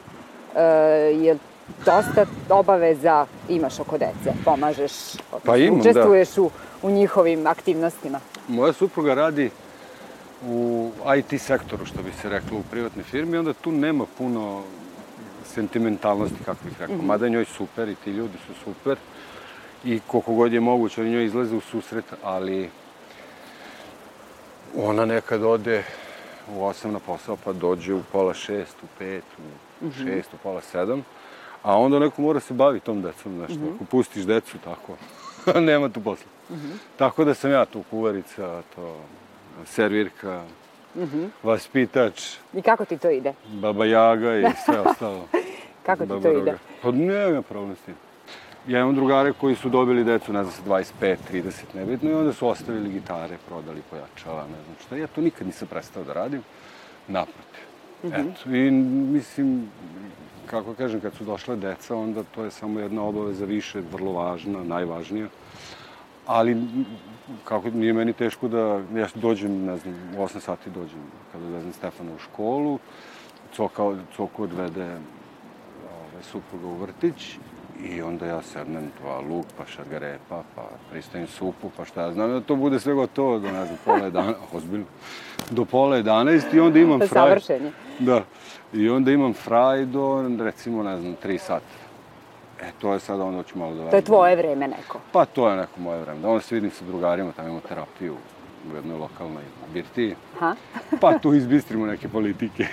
E, 0.56 0.62
je 1.22 1.36
dosta 1.84 2.26
obaveza 2.48 3.26
imaš 3.48 3.80
oko 3.80 3.98
dece, 3.98 4.36
pomažeš, 4.44 4.92
Pa 5.44 5.56
imam, 5.56 5.80
da. 5.80 5.90
učestvuješ 5.90 6.38
u, 6.38 6.50
u 6.82 6.90
njihovim 6.90 7.46
aktivnostima. 7.46 8.20
Moja 8.48 8.72
supruga 8.72 9.14
radi 9.14 9.50
u 10.48 10.90
IT 11.18 11.40
sektoru, 11.42 11.86
što 11.86 12.02
bi 12.02 12.12
se 12.22 12.28
reklo, 12.28 12.58
u 12.58 12.62
privatnoj 12.70 13.04
firmi, 13.04 13.36
onda 13.36 13.52
tu 13.52 13.72
nema 13.72 14.04
puno 14.18 14.62
sentimentalnosti, 15.44 16.44
kako 16.44 16.64
bih 16.64 16.80
rekao. 16.80 16.96
Mada 16.96 17.24
je 17.26 17.30
njoj 17.30 17.44
super 17.44 17.88
i 17.88 17.94
ti 17.94 18.10
ljudi 18.10 18.38
su 18.46 18.54
super. 18.64 18.96
I 19.84 20.00
koliko 20.06 20.34
god 20.34 20.52
je 20.52 20.60
moguće, 20.60 21.00
oni 21.00 21.10
njoj 21.10 21.24
izlaze 21.24 21.56
u 21.56 21.60
susret, 21.60 22.04
ali 22.22 22.70
ona 24.76 25.04
nekad 25.04 25.42
ode 25.42 25.84
u 26.48 26.60
8 26.60 26.90
na 26.90 26.98
posao, 26.98 27.36
pa 27.44 27.52
dođe 27.52 27.94
u 27.94 28.02
pola 28.12 28.34
šest, 28.34 28.76
u 28.82 28.86
pet, 28.98 29.24
u 29.80 29.90
šest, 29.92 30.34
u 30.34 30.36
pola 30.42 30.60
sedam, 30.60 31.04
a 31.62 31.78
onda 31.78 31.98
neko 31.98 32.22
mora 32.22 32.40
se 32.40 32.54
bavi 32.54 32.80
tom 32.80 33.02
decom, 33.02 33.36
znaš, 33.36 33.50
ako 33.74 33.84
pustiš 33.84 34.24
decu 34.24 34.58
tako, 34.64 34.96
nema 35.60 35.88
tu 35.88 36.00
posla. 36.00 36.26
Tako 36.96 37.24
da 37.24 37.34
sam 37.34 37.50
ja 37.50 37.64
tu 37.64 37.82
kuvarica, 37.90 38.62
to 38.74 39.00
servirka, 39.64 40.42
vaspitač, 41.42 42.36
I 42.54 42.62
kako 42.62 42.84
ti 42.84 42.98
to 42.98 43.10
ide? 43.10 43.34
baba 43.50 43.84
jaga 43.84 44.36
i 44.36 44.44
sve 44.64 44.80
ostalo. 44.86 45.28
Kako 45.82 46.02
ti 46.02 46.08
Baba 46.08 46.22
to 46.22 46.28
roga. 46.28 46.40
ide? 46.42 46.58
Pa 46.82 46.90
nema 46.90 47.42
problem 47.42 47.76
s 47.76 47.80
tim. 47.80 47.94
Ja 48.68 48.80
imam 48.80 48.94
drugare 48.94 49.32
koji 49.32 49.54
su 49.56 49.68
dobili 49.68 50.04
decu, 50.04 50.32
ne 50.32 50.44
znam, 50.44 50.52
sa 50.54 50.62
25, 51.02 51.16
30, 51.32 51.50
nebitno, 51.74 52.10
i 52.10 52.14
onda 52.14 52.32
su 52.32 52.48
ostavili 52.48 52.92
gitare, 52.92 53.36
prodali 53.48 53.82
pojačala, 53.90 54.42
ne 54.42 54.62
znam 54.64 54.76
šta. 54.86 54.96
Ja 54.96 55.06
to 55.06 55.20
nikad 55.20 55.46
nisam 55.46 55.68
prestao 55.68 56.04
da 56.04 56.12
radim, 56.12 56.42
naprotiv. 57.08 57.62
Eto, 58.04 58.50
i 58.50 58.70
mislim, 58.70 59.70
kako 60.46 60.74
kažem, 60.74 61.00
kad 61.00 61.14
su 61.14 61.24
došle 61.24 61.56
deca, 61.56 61.96
onda 61.96 62.22
to 62.24 62.44
je 62.44 62.50
samo 62.50 62.80
jedna 62.80 63.02
obaveza 63.02 63.44
više, 63.44 63.80
vrlo 63.92 64.12
važna, 64.12 64.64
najvažnija. 64.64 65.26
Ali, 66.26 66.56
kako 67.44 67.70
nije 67.70 67.92
meni 67.92 68.12
teško 68.12 68.48
da, 68.48 68.80
ja 68.94 69.06
dođem, 69.14 69.64
ne 69.64 69.76
znam, 69.76 69.94
u 70.18 70.22
8 70.22 70.40
sati 70.40 70.70
dođem, 70.70 71.00
kada 71.32 71.44
odvezem 71.44 71.72
Stefana 71.72 72.10
u 72.14 72.18
školu, 72.18 72.78
Coka, 73.54 73.82
Coku 74.16 74.42
odvede 74.42 74.84
ovaj, 74.84 76.22
supruga 76.22 76.66
u 76.66 76.74
vrtić 76.74 77.38
i 77.84 78.02
onda 78.02 78.26
ja 78.26 78.42
sednem 78.42 78.90
dva 79.00 79.20
luk, 79.20 79.46
pa 79.58 79.66
šargarepa, 79.66 80.42
pa 80.54 80.62
pristavim 80.90 81.26
supu, 81.26 81.70
pa 81.76 81.84
šta 81.84 82.02
ja 82.02 82.12
znam, 82.12 82.30
da 82.30 82.40
to 82.40 82.56
bude 82.56 82.80
sve 82.80 82.94
gotovo 82.94 83.38
do, 83.38 83.52
ne 83.52 83.66
znam, 83.66 83.78
pola 83.84 84.10
11, 84.10 84.34
ozbiljno, 84.56 84.86
do 85.50 85.64
pola 85.64 85.96
11 85.96 86.56
i 86.56 86.60
onda 86.60 86.78
imam 86.78 86.98
fraj. 86.98 87.08
Savršen 87.08 87.64
je. 87.64 87.72
Da, 87.98 88.24
i 88.72 88.88
onda 88.88 89.10
imam 89.10 89.32
fraj 89.32 89.84
do, 89.84 90.30
recimo, 90.38 90.82
ne 90.82 91.00
znam, 91.00 91.16
3 91.24 91.38
sata. 91.38 91.81
E, 92.62 92.66
to 92.80 92.92
je 92.92 93.00
sad 93.00 93.20
onda 93.20 93.42
ću 93.42 93.58
malo 93.58 93.74
da 93.74 93.90
To 93.90 93.96
je 93.96 94.02
tvoje 94.02 94.36
vreme 94.36 94.68
neko. 94.68 95.00
Pa 95.12 95.24
to 95.24 95.48
je 95.50 95.56
neko 95.56 95.80
moje 95.80 96.00
vreme. 96.00 96.20
Da 96.20 96.28
onda 96.28 96.40
se 96.40 96.54
vidim 96.54 96.70
sa 96.70 96.84
drugarima, 96.84 97.32
tamo 97.32 97.48
imamo 97.48 97.60
terapiju 97.68 98.14
u 98.72 98.76
jednoj 98.76 98.98
lokalnoj 98.98 99.42
birtiji. 99.74 100.14
Aha. 100.36 100.54
Pa 101.00 101.18
tu 101.18 101.34
izbistrimo 101.34 101.86
neke 101.86 102.08
politike, 102.08 102.66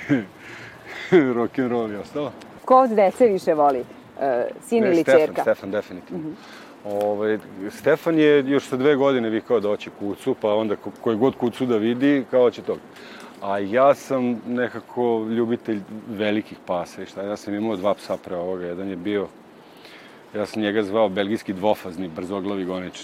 rock 1.35 1.59
and 1.59 1.71
roll 1.71 1.91
i 1.91 1.95
ostalo. 1.95 2.31
Ko 2.65 2.75
od 2.77 2.89
dece 2.89 3.27
više 3.27 3.53
voli? 3.53 3.83
E, 4.21 4.47
sin 4.61 4.83
Ne, 4.83 4.89
ili 4.89 5.01
Stefan, 5.01 5.19
čerka? 5.21 5.41
Stefan, 5.41 5.71
definitivno. 5.71 6.23
Ovaj, 6.85 7.37
Stefan 7.69 8.17
je 8.19 8.49
još 8.49 8.63
sa 8.67 8.77
dve 8.77 8.95
godine 8.95 9.29
vikao 9.29 9.59
da 9.59 9.67
hoće 9.67 9.89
kucu, 9.99 10.35
pa 10.41 10.53
onda 10.53 10.75
ko- 10.75 10.91
koji 11.01 11.17
god 11.17 11.35
kucu 11.35 11.65
da 11.65 11.77
vidi, 11.77 12.25
kao 12.31 12.51
će 12.51 12.61
toga. 12.61 12.79
A 13.41 13.59
ja 13.59 13.93
sam 13.93 14.41
nekako 14.47 15.25
ljubitelj 15.29 15.79
velikih 16.07 16.57
pasa 16.65 17.03
i 17.03 17.05
šta, 17.05 17.21
ja 17.23 17.37
sam 17.37 17.53
imao 17.55 17.75
dva 17.75 17.93
psa 17.93 18.17
pre 18.17 18.35
ovoga, 18.35 18.65
jedan 18.65 18.89
je 18.89 18.95
bio, 18.95 19.27
ja 20.35 20.45
sam 20.45 20.61
njega 20.61 20.83
zvao 20.83 21.09
belgijski 21.09 21.53
dvofazni 21.53 22.07
brzoglavi 22.07 22.65
gonič, 22.65 23.01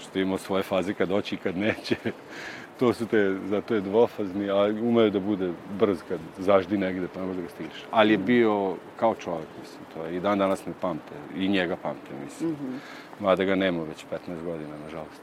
što 0.00 0.18
je 0.18 0.22
imao 0.22 0.38
svoje 0.38 0.62
faze 0.62 0.94
kad 0.94 1.08
hoće 1.08 1.34
i 1.34 1.38
kad 1.38 1.56
neće. 1.56 1.96
to 2.78 2.92
su 2.92 3.06
te, 3.06 3.36
zato 3.48 3.74
je 3.74 3.80
dvofazni, 3.80 4.50
a 4.50 4.64
umeju 4.82 5.10
da 5.10 5.20
bude 5.20 5.52
brz 5.78 5.98
kad 6.08 6.18
zaždi 6.38 6.78
negde, 6.78 7.08
pa 7.14 7.20
ne 7.20 7.26
može 7.26 7.36
da 7.36 7.42
ga 7.42 7.48
stigneš. 7.48 7.84
Ali 7.90 8.12
je 8.12 8.18
bio 8.18 8.74
kao 8.96 9.14
čovjek, 9.14 9.48
mislim, 9.60 9.80
to 9.94 10.04
je, 10.04 10.16
i 10.16 10.20
dan 10.20 10.38
danas 10.38 10.66
me 10.66 10.72
pamte, 10.80 11.14
i 11.36 11.48
njega 11.48 11.76
pamte, 11.76 12.10
mislim. 12.24 12.50
Mm 12.50 12.54
-hmm. 12.54 13.22
Mada 13.22 13.44
ga 13.44 13.54
nema 13.54 13.82
već 13.82 14.04
15 14.28 14.44
godina, 14.44 14.76
nažalost. 14.84 15.20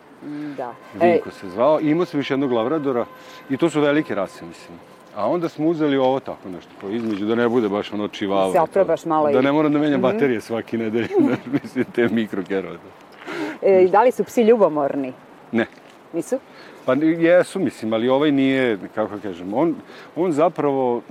Da. 0.57 0.75
Vinko 0.93 1.31
se 1.31 1.49
zvao, 1.49 1.81
i 1.81 1.89
imao 1.89 2.05
sam 2.05 2.19
još 2.19 2.31
jednog 2.31 2.51
lavradora, 2.51 3.05
i 3.49 3.57
to 3.57 3.69
su 3.69 3.81
velike 3.81 4.15
rase, 4.15 4.45
mislim. 4.45 4.77
A 5.15 5.27
onda 5.27 5.49
smo 5.49 5.67
uzeli 5.67 5.97
ovo 5.97 6.19
tako 6.19 6.49
nešto, 6.49 6.71
po 6.81 6.89
između, 6.89 7.25
da 7.25 7.35
ne 7.35 7.49
bude 7.49 7.69
baš 7.69 7.93
ono 7.93 8.07
čivalo. 8.07 8.47
Da 8.47 8.51
se 8.51 8.61
oprobaš 8.61 9.05
malo 9.05 9.31
Da 9.31 9.41
ne 9.41 9.51
moram 9.51 9.73
da 9.73 9.79
menjam 9.79 9.99
Mhm. 9.99 10.01
baterije 10.03 10.41
svaki 10.41 10.77
nedelj, 10.77 11.07
mislim, 11.63 11.85
te 11.85 12.07
mikrokerove. 12.07 12.77
E, 13.61 13.87
da 13.87 14.03
li 14.03 14.11
su 14.11 14.23
psi 14.23 14.41
ljubomorni? 14.41 15.13
Ne. 15.51 15.65
Nisu? 16.13 16.39
Pa 16.85 16.93
jesu, 16.93 17.59
mislim, 17.59 17.93
ali 17.93 18.09
ovaj 18.09 18.31
nije, 18.31 18.77
kako 18.95 19.13
kažem, 19.23 19.53
on, 19.53 19.75
on 20.15 20.31
zapravo, 20.31 21.01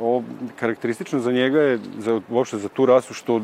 o, 0.00 0.22
karakteristično 0.56 1.18
za 1.18 1.32
njega 1.32 1.60
je, 1.60 1.78
za, 1.98 2.20
uopšte 2.30 2.58
za 2.58 2.68
tu 2.68 2.86
rasu, 2.86 3.14
što 3.14 3.40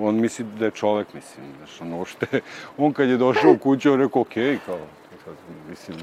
on 0.00 0.14
misli 0.14 0.44
da 0.58 0.64
je 0.64 0.70
čovek, 0.70 1.14
mislim, 1.14 1.46
znaš, 1.58 1.80
on 1.80 1.92
uopšte, 1.92 2.26
on 2.78 2.92
kad 2.92 3.08
je 3.08 3.16
došao 3.16 3.52
u 3.52 3.58
kuću, 3.58 3.92
on 3.92 4.00
rekao, 4.00 4.22
okej, 4.22 4.58
kao, 4.66 4.78
sad, 5.24 5.34
mislim, 5.70 5.96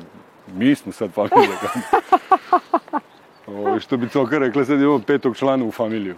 mi 0.48 0.76
smo 0.76 0.92
sad 0.92 1.12
familija, 1.12 1.56
kao. 1.62 3.00
Ovo, 3.56 3.80
što 3.80 3.98
bi 3.98 4.10
Coka 4.10 4.38
rekla, 4.38 4.66
sad 4.66 4.82
imamo 4.82 5.00
petog 5.00 5.38
člana 5.38 5.66
u 5.66 5.72
familiju, 5.72 6.16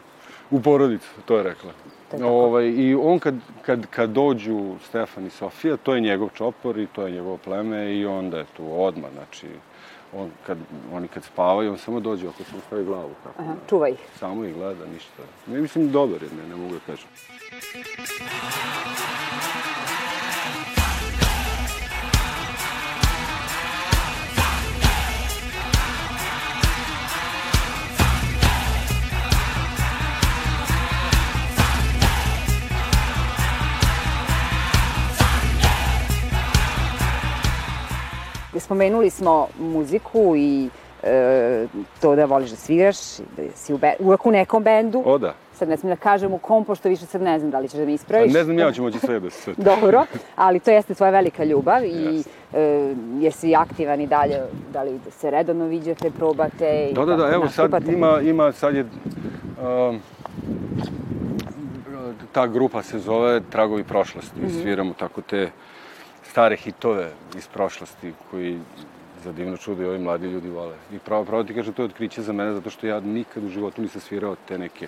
u 0.51 0.61
porodicu, 0.61 1.07
to 1.25 1.37
je 1.37 1.43
rekla. 1.43 1.71
Ovaj, 2.23 2.65
I 2.67 2.95
on 2.95 3.19
kad, 3.19 3.35
kad, 3.61 3.85
kad 3.85 4.09
dođu 4.09 4.75
Stefan 4.87 5.25
i 5.25 5.29
Sofija, 5.29 5.77
to 5.77 5.95
je 5.95 6.01
njegov 6.01 6.29
čopor 6.33 6.77
i 6.77 6.87
to 6.87 7.05
je 7.05 7.11
njegovo 7.11 7.37
pleme 7.37 7.95
i 7.95 8.05
onda 8.05 8.37
je 8.37 8.45
tu 8.57 8.81
odmah, 8.81 9.11
znači, 9.13 9.47
on, 10.13 10.31
kad, 10.45 10.57
oni 10.93 11.07
kad 11.07 11.23
spavaju, 11.23 11.71
on 11.71 11.77
samo 11.77 11.99
dođe 11.99 12.27
oko 12.27 12.43
se 12.43 12.51
stavi 12.67 12.85
glavu. 12.85 13.11
Kako, 13.23 13.41
Aha, 13.41 13.53
čuva 13.69 13.89
ih. 13.89 13.97
Samo 14.19 14.45
ih 14.45 14.55
gleda, 14.55 14.85
ništa. 14.93 15.23
Ne, 15.47 15.61
mislim, 15.61 15.91
dobar 15.91 16.23
je, 16.23 16.29
ne, 16.41 16.49
ne 16.49 16.55
mogu 16.55 16.73
da 16.73 16.79
kažem. 16.85 17.07
Spomenuli 38.67 39.09
smo 39.09 39.47
muziku 39.59 40.35
i 40.35 40.69
e, 41.03 41.67
to 42.01 42.15
da 42.15 42.25
voliš 42.25 42.49
da 42.49 42.55
sviraš, 42.55 42.97
da 43.37 43.43
si 43.55 43.73
u 43.73 43.77
be, 43.77 43.93
uvek 43.99 44.25
u 44.25 44.31
nekom 44.31 44.63
bendu. 44.63 45.03
O 45.05 45.17
da. 45.17 45.33
Sad 45.53 45.69
ne 45.69 45.77
smijem 45.77 45.95
da 45.95 46.01
kažem 46.01 46.33
u 46.33 46.37
kom, 46.37 46.65
pošto 46.65 46.89
više 46.89 47.05
sad 47.05 47.21
ne 47.21 47.39
znam 47.39 47.51
da 47.51 47.59
li 47.59 47.69
ćeš 47.69 47.79
da 47.79 47.85
mi 47.85 47.91
A 47.91 47.95
ispraviš. 47.95 48.33
ne 48.33 48.43
znam 48.43 48.59
ja 48.59 48.71
ću 48.71 48.81
moći 48.81 48.99
sve 48.99 49.19
bez 49.19 49.33
sve. 49.33 49.53
Dobro, 49.71 50.05
ali 50.35 50.59
to 50.59 50.71
jeste 50.71 50.93
tvoja 50.93 51.11
velika 51.11 51.43
ljubav 51.43 51.85
i 51.85 52.23
e, 52.53 52.93
jesi 53.19 53.55
aktivan 53.55 54.01
i 54.01 54.07
dalje, 54.07 54.41
da 54.73 54.83
li 54.83 54.99
se 55.11 55.31
redovno 55.31 55.65
viđate, 55.65 56.11
probate 56.11 56.87
i 56.91 56.93
Da, 56.93 57.05
da, 57.05 57.15
da, 57.15 57.29
evo 57.33 57.49
sad 57.49 57.87
ima, 57.87 58.19
ima 58.21 58.51
sad 58.51 58.75
je, 58.75 58.85
um, 59.61 59.99
ta 62.31 62.47
grupa 62.47 62.83
se 62.83 62.99
zove 62.99 63.41
Tragovi 63.49 63.83
prošlosti. 63.83 64.41
Mm 64.41 64.61
Sviramo 64.61 64.93
tako 64.99 65.21
te 65.21 65.49
stare 66.37 66.55
hitove 66.55 67.11
iz 67.37 67.47
prošlosti 67.47 68.13
koji 68.31 68.59
za 69.23 69.31
divno 69.31 69.57
čudo 69.57 69.83
i 69.83 69.85
ovi 69.85 69.99
mladi 69.99 70.27
ljudi 70.27 70.49
vole. 70.49 70.75
I 70.93 70.99
pravo, 70.99 71.25
pravo 71.25 71.43
ti 71.43 71.53
kažem, 71.53 71.73
to 71.73 71.81
je 71.81 71.85
otkriće 71.85 72.21
za 72.21 72.33
mene 72.33 72.53
zato 72.53 72.69
što 72.69 72.87
ja 72.87 72.99
nikad 72.99 73.43
u 73.43 73.49
životu 73.49 73.81
nisam 73.81 74.01
svirao 74.01 74.35
te 74.47 74.57
neke, 74.57 74.87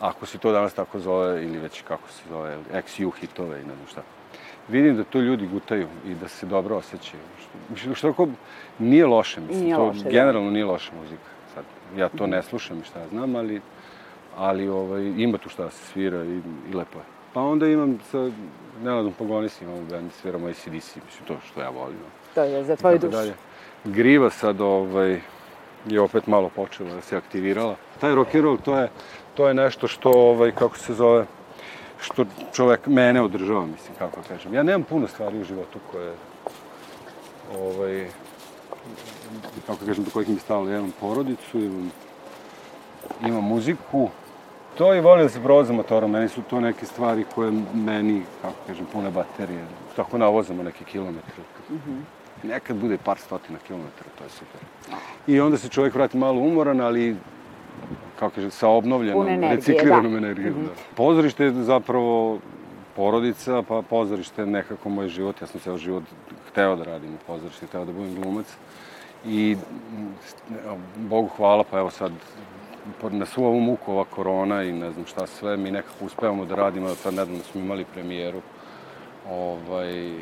ako 0.00 0.26
se 0.26 0.38
to 0.38 0.52
danas 0.52 0.74
tako 0.74 1.00
zove, 1.00 1.44
ili 1.44 1.58
već 1.58 1.80
kako 1.82 2.08
se 2.08 2.22
zove, 2.28 2.58
ex-ju 2.72 3.10
hitove 3.10 3.60
i 3.60 3.64
ne 3.64 3.74
znam 3.74 3.86
šta. 3.86 4.02
Vidim 4.68 4.96
da 4.96 5.04
to 5.04 5.20
ljudi 5.20 5.46
gutaju 5.46 5.88
i 6.06 6.14
da 6.14 6.28
se 6.28 6.46
dobro 6.46 6.76
osjećaju. 6.76 7.22
Što, 7.40 7.76
što, 7.76 7.94
što 7.94 8.08
ako, 8.08 8.28
nije 8.78 9.06
loše, 9.06 9.40
mislim, 9.40 9.64
Nije 9.64 9.76
to 9.76 9.84
loše, 9.84 10.02
da. 10.04 10.10
generalno 10.10 10.50
nije 10.50 10.64
loša 10.64 10.92
muzika. 11.00 11.30
Sad, 11.54 11.64
ja 11.96 12.08
to 12.08 12.26
ne 12.26 12.42
slušam 12.42 12.80
i 12.80 12.84
šta 12.84 13.08
znam, 13.08 13.36
ali, 13.36 13.60
ali 14.36 14.68
ovaj, 14.68 15.02
ima 15.16 15.38
tu 15.38 15.48
šta 15.48 15.64
da 15.64 15.70
se 15.70 15.84
svira 15.86 16.24
i, 16.24 16.40
i 16.70 16.74
lepo 16.74 16.98
je. 16.98 17.19
Pa 17.32 17.40
onda 17.40 17.66
imam 17.66 17.98
sa 18.10 18.30
Nenadom 18.82 19.12
Pagonis, 19.18 19.60
imamo 19.60 19.82
band, 19.90 20.10
sviramo 20.12 20.46
ACDC, 20.48 20.66
mislim, 20.96 21.24
to 21.26 21.36
što 21.46 21.60
ja 21.60 21.68
volim. 21.70 21.96
To 22.34 22.42
je 22.42 22.64
za 22.64 22.76
tvoju 22.76 22.98
dušu. 22.98 23.10
dalje. 23.16 23.34
Griva 23.84 24.30
sad 24.30 24.60
ovaj, 24.60 25.20
je 25.86 26.00
opet 26.00 26.26
malo 26.26 26.48
počela 26.48 26.94
da 26.94 27.00
se 27.00 27.16
aktivirala. 27.16 27.76
Taj 28.00 28.14
rock 28.14 28.34
and 28.34 28.44
roll, 28.44 28.58
to 28.58 28.78
je, 28.78 28.88
to 29.34 29.48
je 29.48 29.54
nešto 29.54 29.88
što, 29.88 30.10
ovaj, 30.10 30.52
kako 30.52 30.78
se 30.78 30.94
zove, 30.94 31.26
što 32.00 32.24
čovek 32.52 32.86
mene 32.86 33.22
održava, 33.22 33.66
mislim, 33.66 33.94
kako 33.98 34.20
da 34.20 34.28
kažem. 34.28 34.54
Ja 34.54 34.62
nemam 34.62 34.82
puno 34.82 35.08
stvari 35.08 35.40
u 35.40 35.44
životu 35.44 35.78
koje, 35.92 36.14
ovaj, 37.58 38.06
kako 39.66 39.86
kažem, 39.86 40.04
do 40.04 40.10
kojih 40.10 40.28
mi 40.28 40.38
stalo. 40.38 40.68
Ja 40.68 40.78
imam 40.78 40.92
porodicu, 41.00 41.58
imam, 41.58 41.90
imam 43.26 43.44
muziku, 43.44 44.08
to 44.80 44.94
i 44.94 45.00
volim 45.00 45.24
da 45.24 45.28
se 45.28 45.40
provoza 45.42 45.72
motorom. 45.72 46.10
Meni 46.10 46.28
su 46.28 46.42
to 46.42 46.60
neke 46.60 46.86
stvari 46.86 47.24
koje 47.34 47.52
meni, 47.74 48.22
kako 48.42 48.54
kažem, 48.66 48.86
pune 48.92 49.10
baterije. 49.10 49.64
Tako 49.96 50.18
navozamo 50.18 50.62
neke 50.62 50.84
kilometre. 50.84 51.42
Nekad 52.42 52.76
bude 52.76 52.98
par 53.04 53.18
stotina 53.18 53.58
kilometara, 53.66 54.10
to 54.18 54.24
je 54.24 54.30
super. 54.30 54.60
I 55.26 55.40
onda 55.40 55.58
se 55.58 55.68
čovjek 55.68 55.94
vrati 55.94 56.16
malo 56.16 56.40
umoran, 56.40 56.80
ali 56.80 57.16
kako 58.18 58.34
kaže, 58.34 58.50
sa 58.50 58.68
obnovljenom, 58.68 59.28
energije, 59.28 59.56
recikliranom 59.56 60.12
da. 60.12 60.18
energijom. 60.18 60.54
Da. 60.54 60.70
Pozorište 60.96 61.44
je 61.44 61.52
zapravo 61.52 62.38
porodica, 62.96 63.62
pa 63.68 63.82
pozorište 63.82 64.42
je 64.42 64.46
nekako 64.46 64.88
moj 64.88 65.08
život. 65.08 65.40
Ja 65.40 65.46
sam 65.46 65.60
ceo 65.60 65.76
život 65.76 66.04
hteo 66.50 66.76
da 66.76 66.84
radim 66.84 67.14
u 67.14 67.18
pozorištu, 67.26 67.66
hteo 67.66 67.84
da 67.84 67.92
budem 67.92 68.14
glumac. 68.14 68.56
I 69.26 69.56
mm, 69.56 71.06
Bogu 71.08 71.28
hvala, 71.36 71.64
pa 71.70 71.78
evo 71.78 71.90
sad 71.90 72.12
na 73.10 73.26
svu 73.26 73.44
ovu 73.44 73.60
muku, 73.60 73.92
ova 73.92 74.04
korona 74.04 74.62
i 74.62 74.72
ne 74.72 74.90
znam 74.92 75.06
šta 75.06 75.26
sve, 75.26 75.56
mi 75.56 75.70
nekako 75.70 76.04
uspevamo 76.04 76.44
da 76.44 76.54
radimo, 76.54 76.86
Evo 76.86 76.94
sad 76.96 77.14
nedavno 77.14 77.38
smo 77.42 77.60
imali 77.60 77.84
premijeru 77.84 78.40
ovaj, 79.30 80.12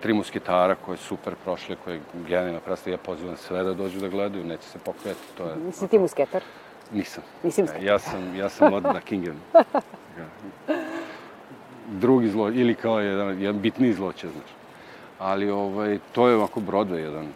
tri 0.00 0.12
musketara 0.12 0.74
koje 0.74 0.94
je 0.94 0.98
super 0.98 1.34
prošle, 1.44 1.76
koje 1.84 1.94
je 1.94 2.00
genijalna 2.28 2.60
predstava, 2.60 2.94
ja 2.94 2.98
pozivam 2.98 3.36
sve 3.36 3.62
da 3.62 3.74
dođu 3.74 4.00
da 4.00 4.08
gledaju, 4.08 4.44
neće 4.44 4.62
se 4.62 4.78
pokveti, 4.78 5.20
to 5.36 5.44
je... 5.44 5.56
Nisi 5.66 5.88
ti 5.88 5.98
musketar? 5.98 6.42
Nisam. 6.92 7.22
Nisi 7.42 7.60
Ne, 7.60 7.64
musketar? 7.64 7.86
Ja 7.86 7.98
sam, 7.98 8.36
ja 8.36 8.48
sam 8.48 8.72
od 8.74 8.84
Kingen. 9.04 9.36
Drugi 11.88 12.28
zlo, 12.28 12.48
ili 12.48 12.74
kao 12.74 13.00
jedan, 13.00 13.42
jedan 13.42 13.60
bitniji 13.60 13.92
zloće, 13.92 14.28
znaš. 14.28 14.50
Ali 15.18 15.50
ovaj, 15.50 15.98
to 16.12 16.28
je 16.28 16.36
ovako 16.36 16.60
Broadway 16.60 16.96
jedan 16.98 17.26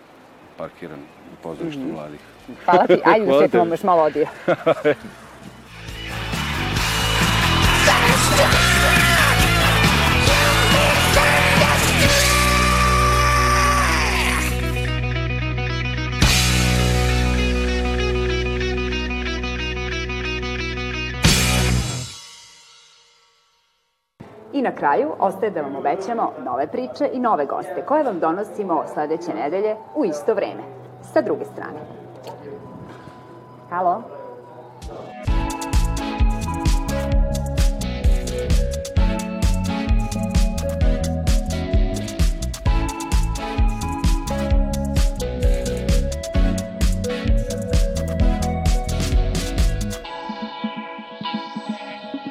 parkiran 0.57 0.99
u 1.33 1.43
pozorištu 1.43 1.81
Mhm. 1.81 1.93
mladih. 1.93 2.21
Hvala 2.65 2.87
ti, 2.87 3.01
ajde 3.13 3.27
da 3.27 3.49
tebi. 3.49 3.71
još 3.71 3.83
malo 3.83 4.03
odija. 4.03 4.29
I 24.53 24.63
na 24.63 24.75
kraju 24.75 25.11
ostaje 25.19 25.51
da 25.51 25.63
vam 25.63 25.77
obećamo 25.77 26.33
nove 26.45 26.67
priče 26.67 27.11
i 27.13 27.21
nove 27.21 27.47
goste 27.47 27.83
koje 27.87 28.03
vam 28.05 28.21
donosimo 28.21 28.85
sledeće 28.93 29.35
nedelje 29.35 29.77
u 29.95 30.05
isto 30.05 30.35
vreme, 30.35 30.63
sa 31.13 31.21
druge 31.21 31.45
strane. 31.45 32.02
Halo? 33.73 34.05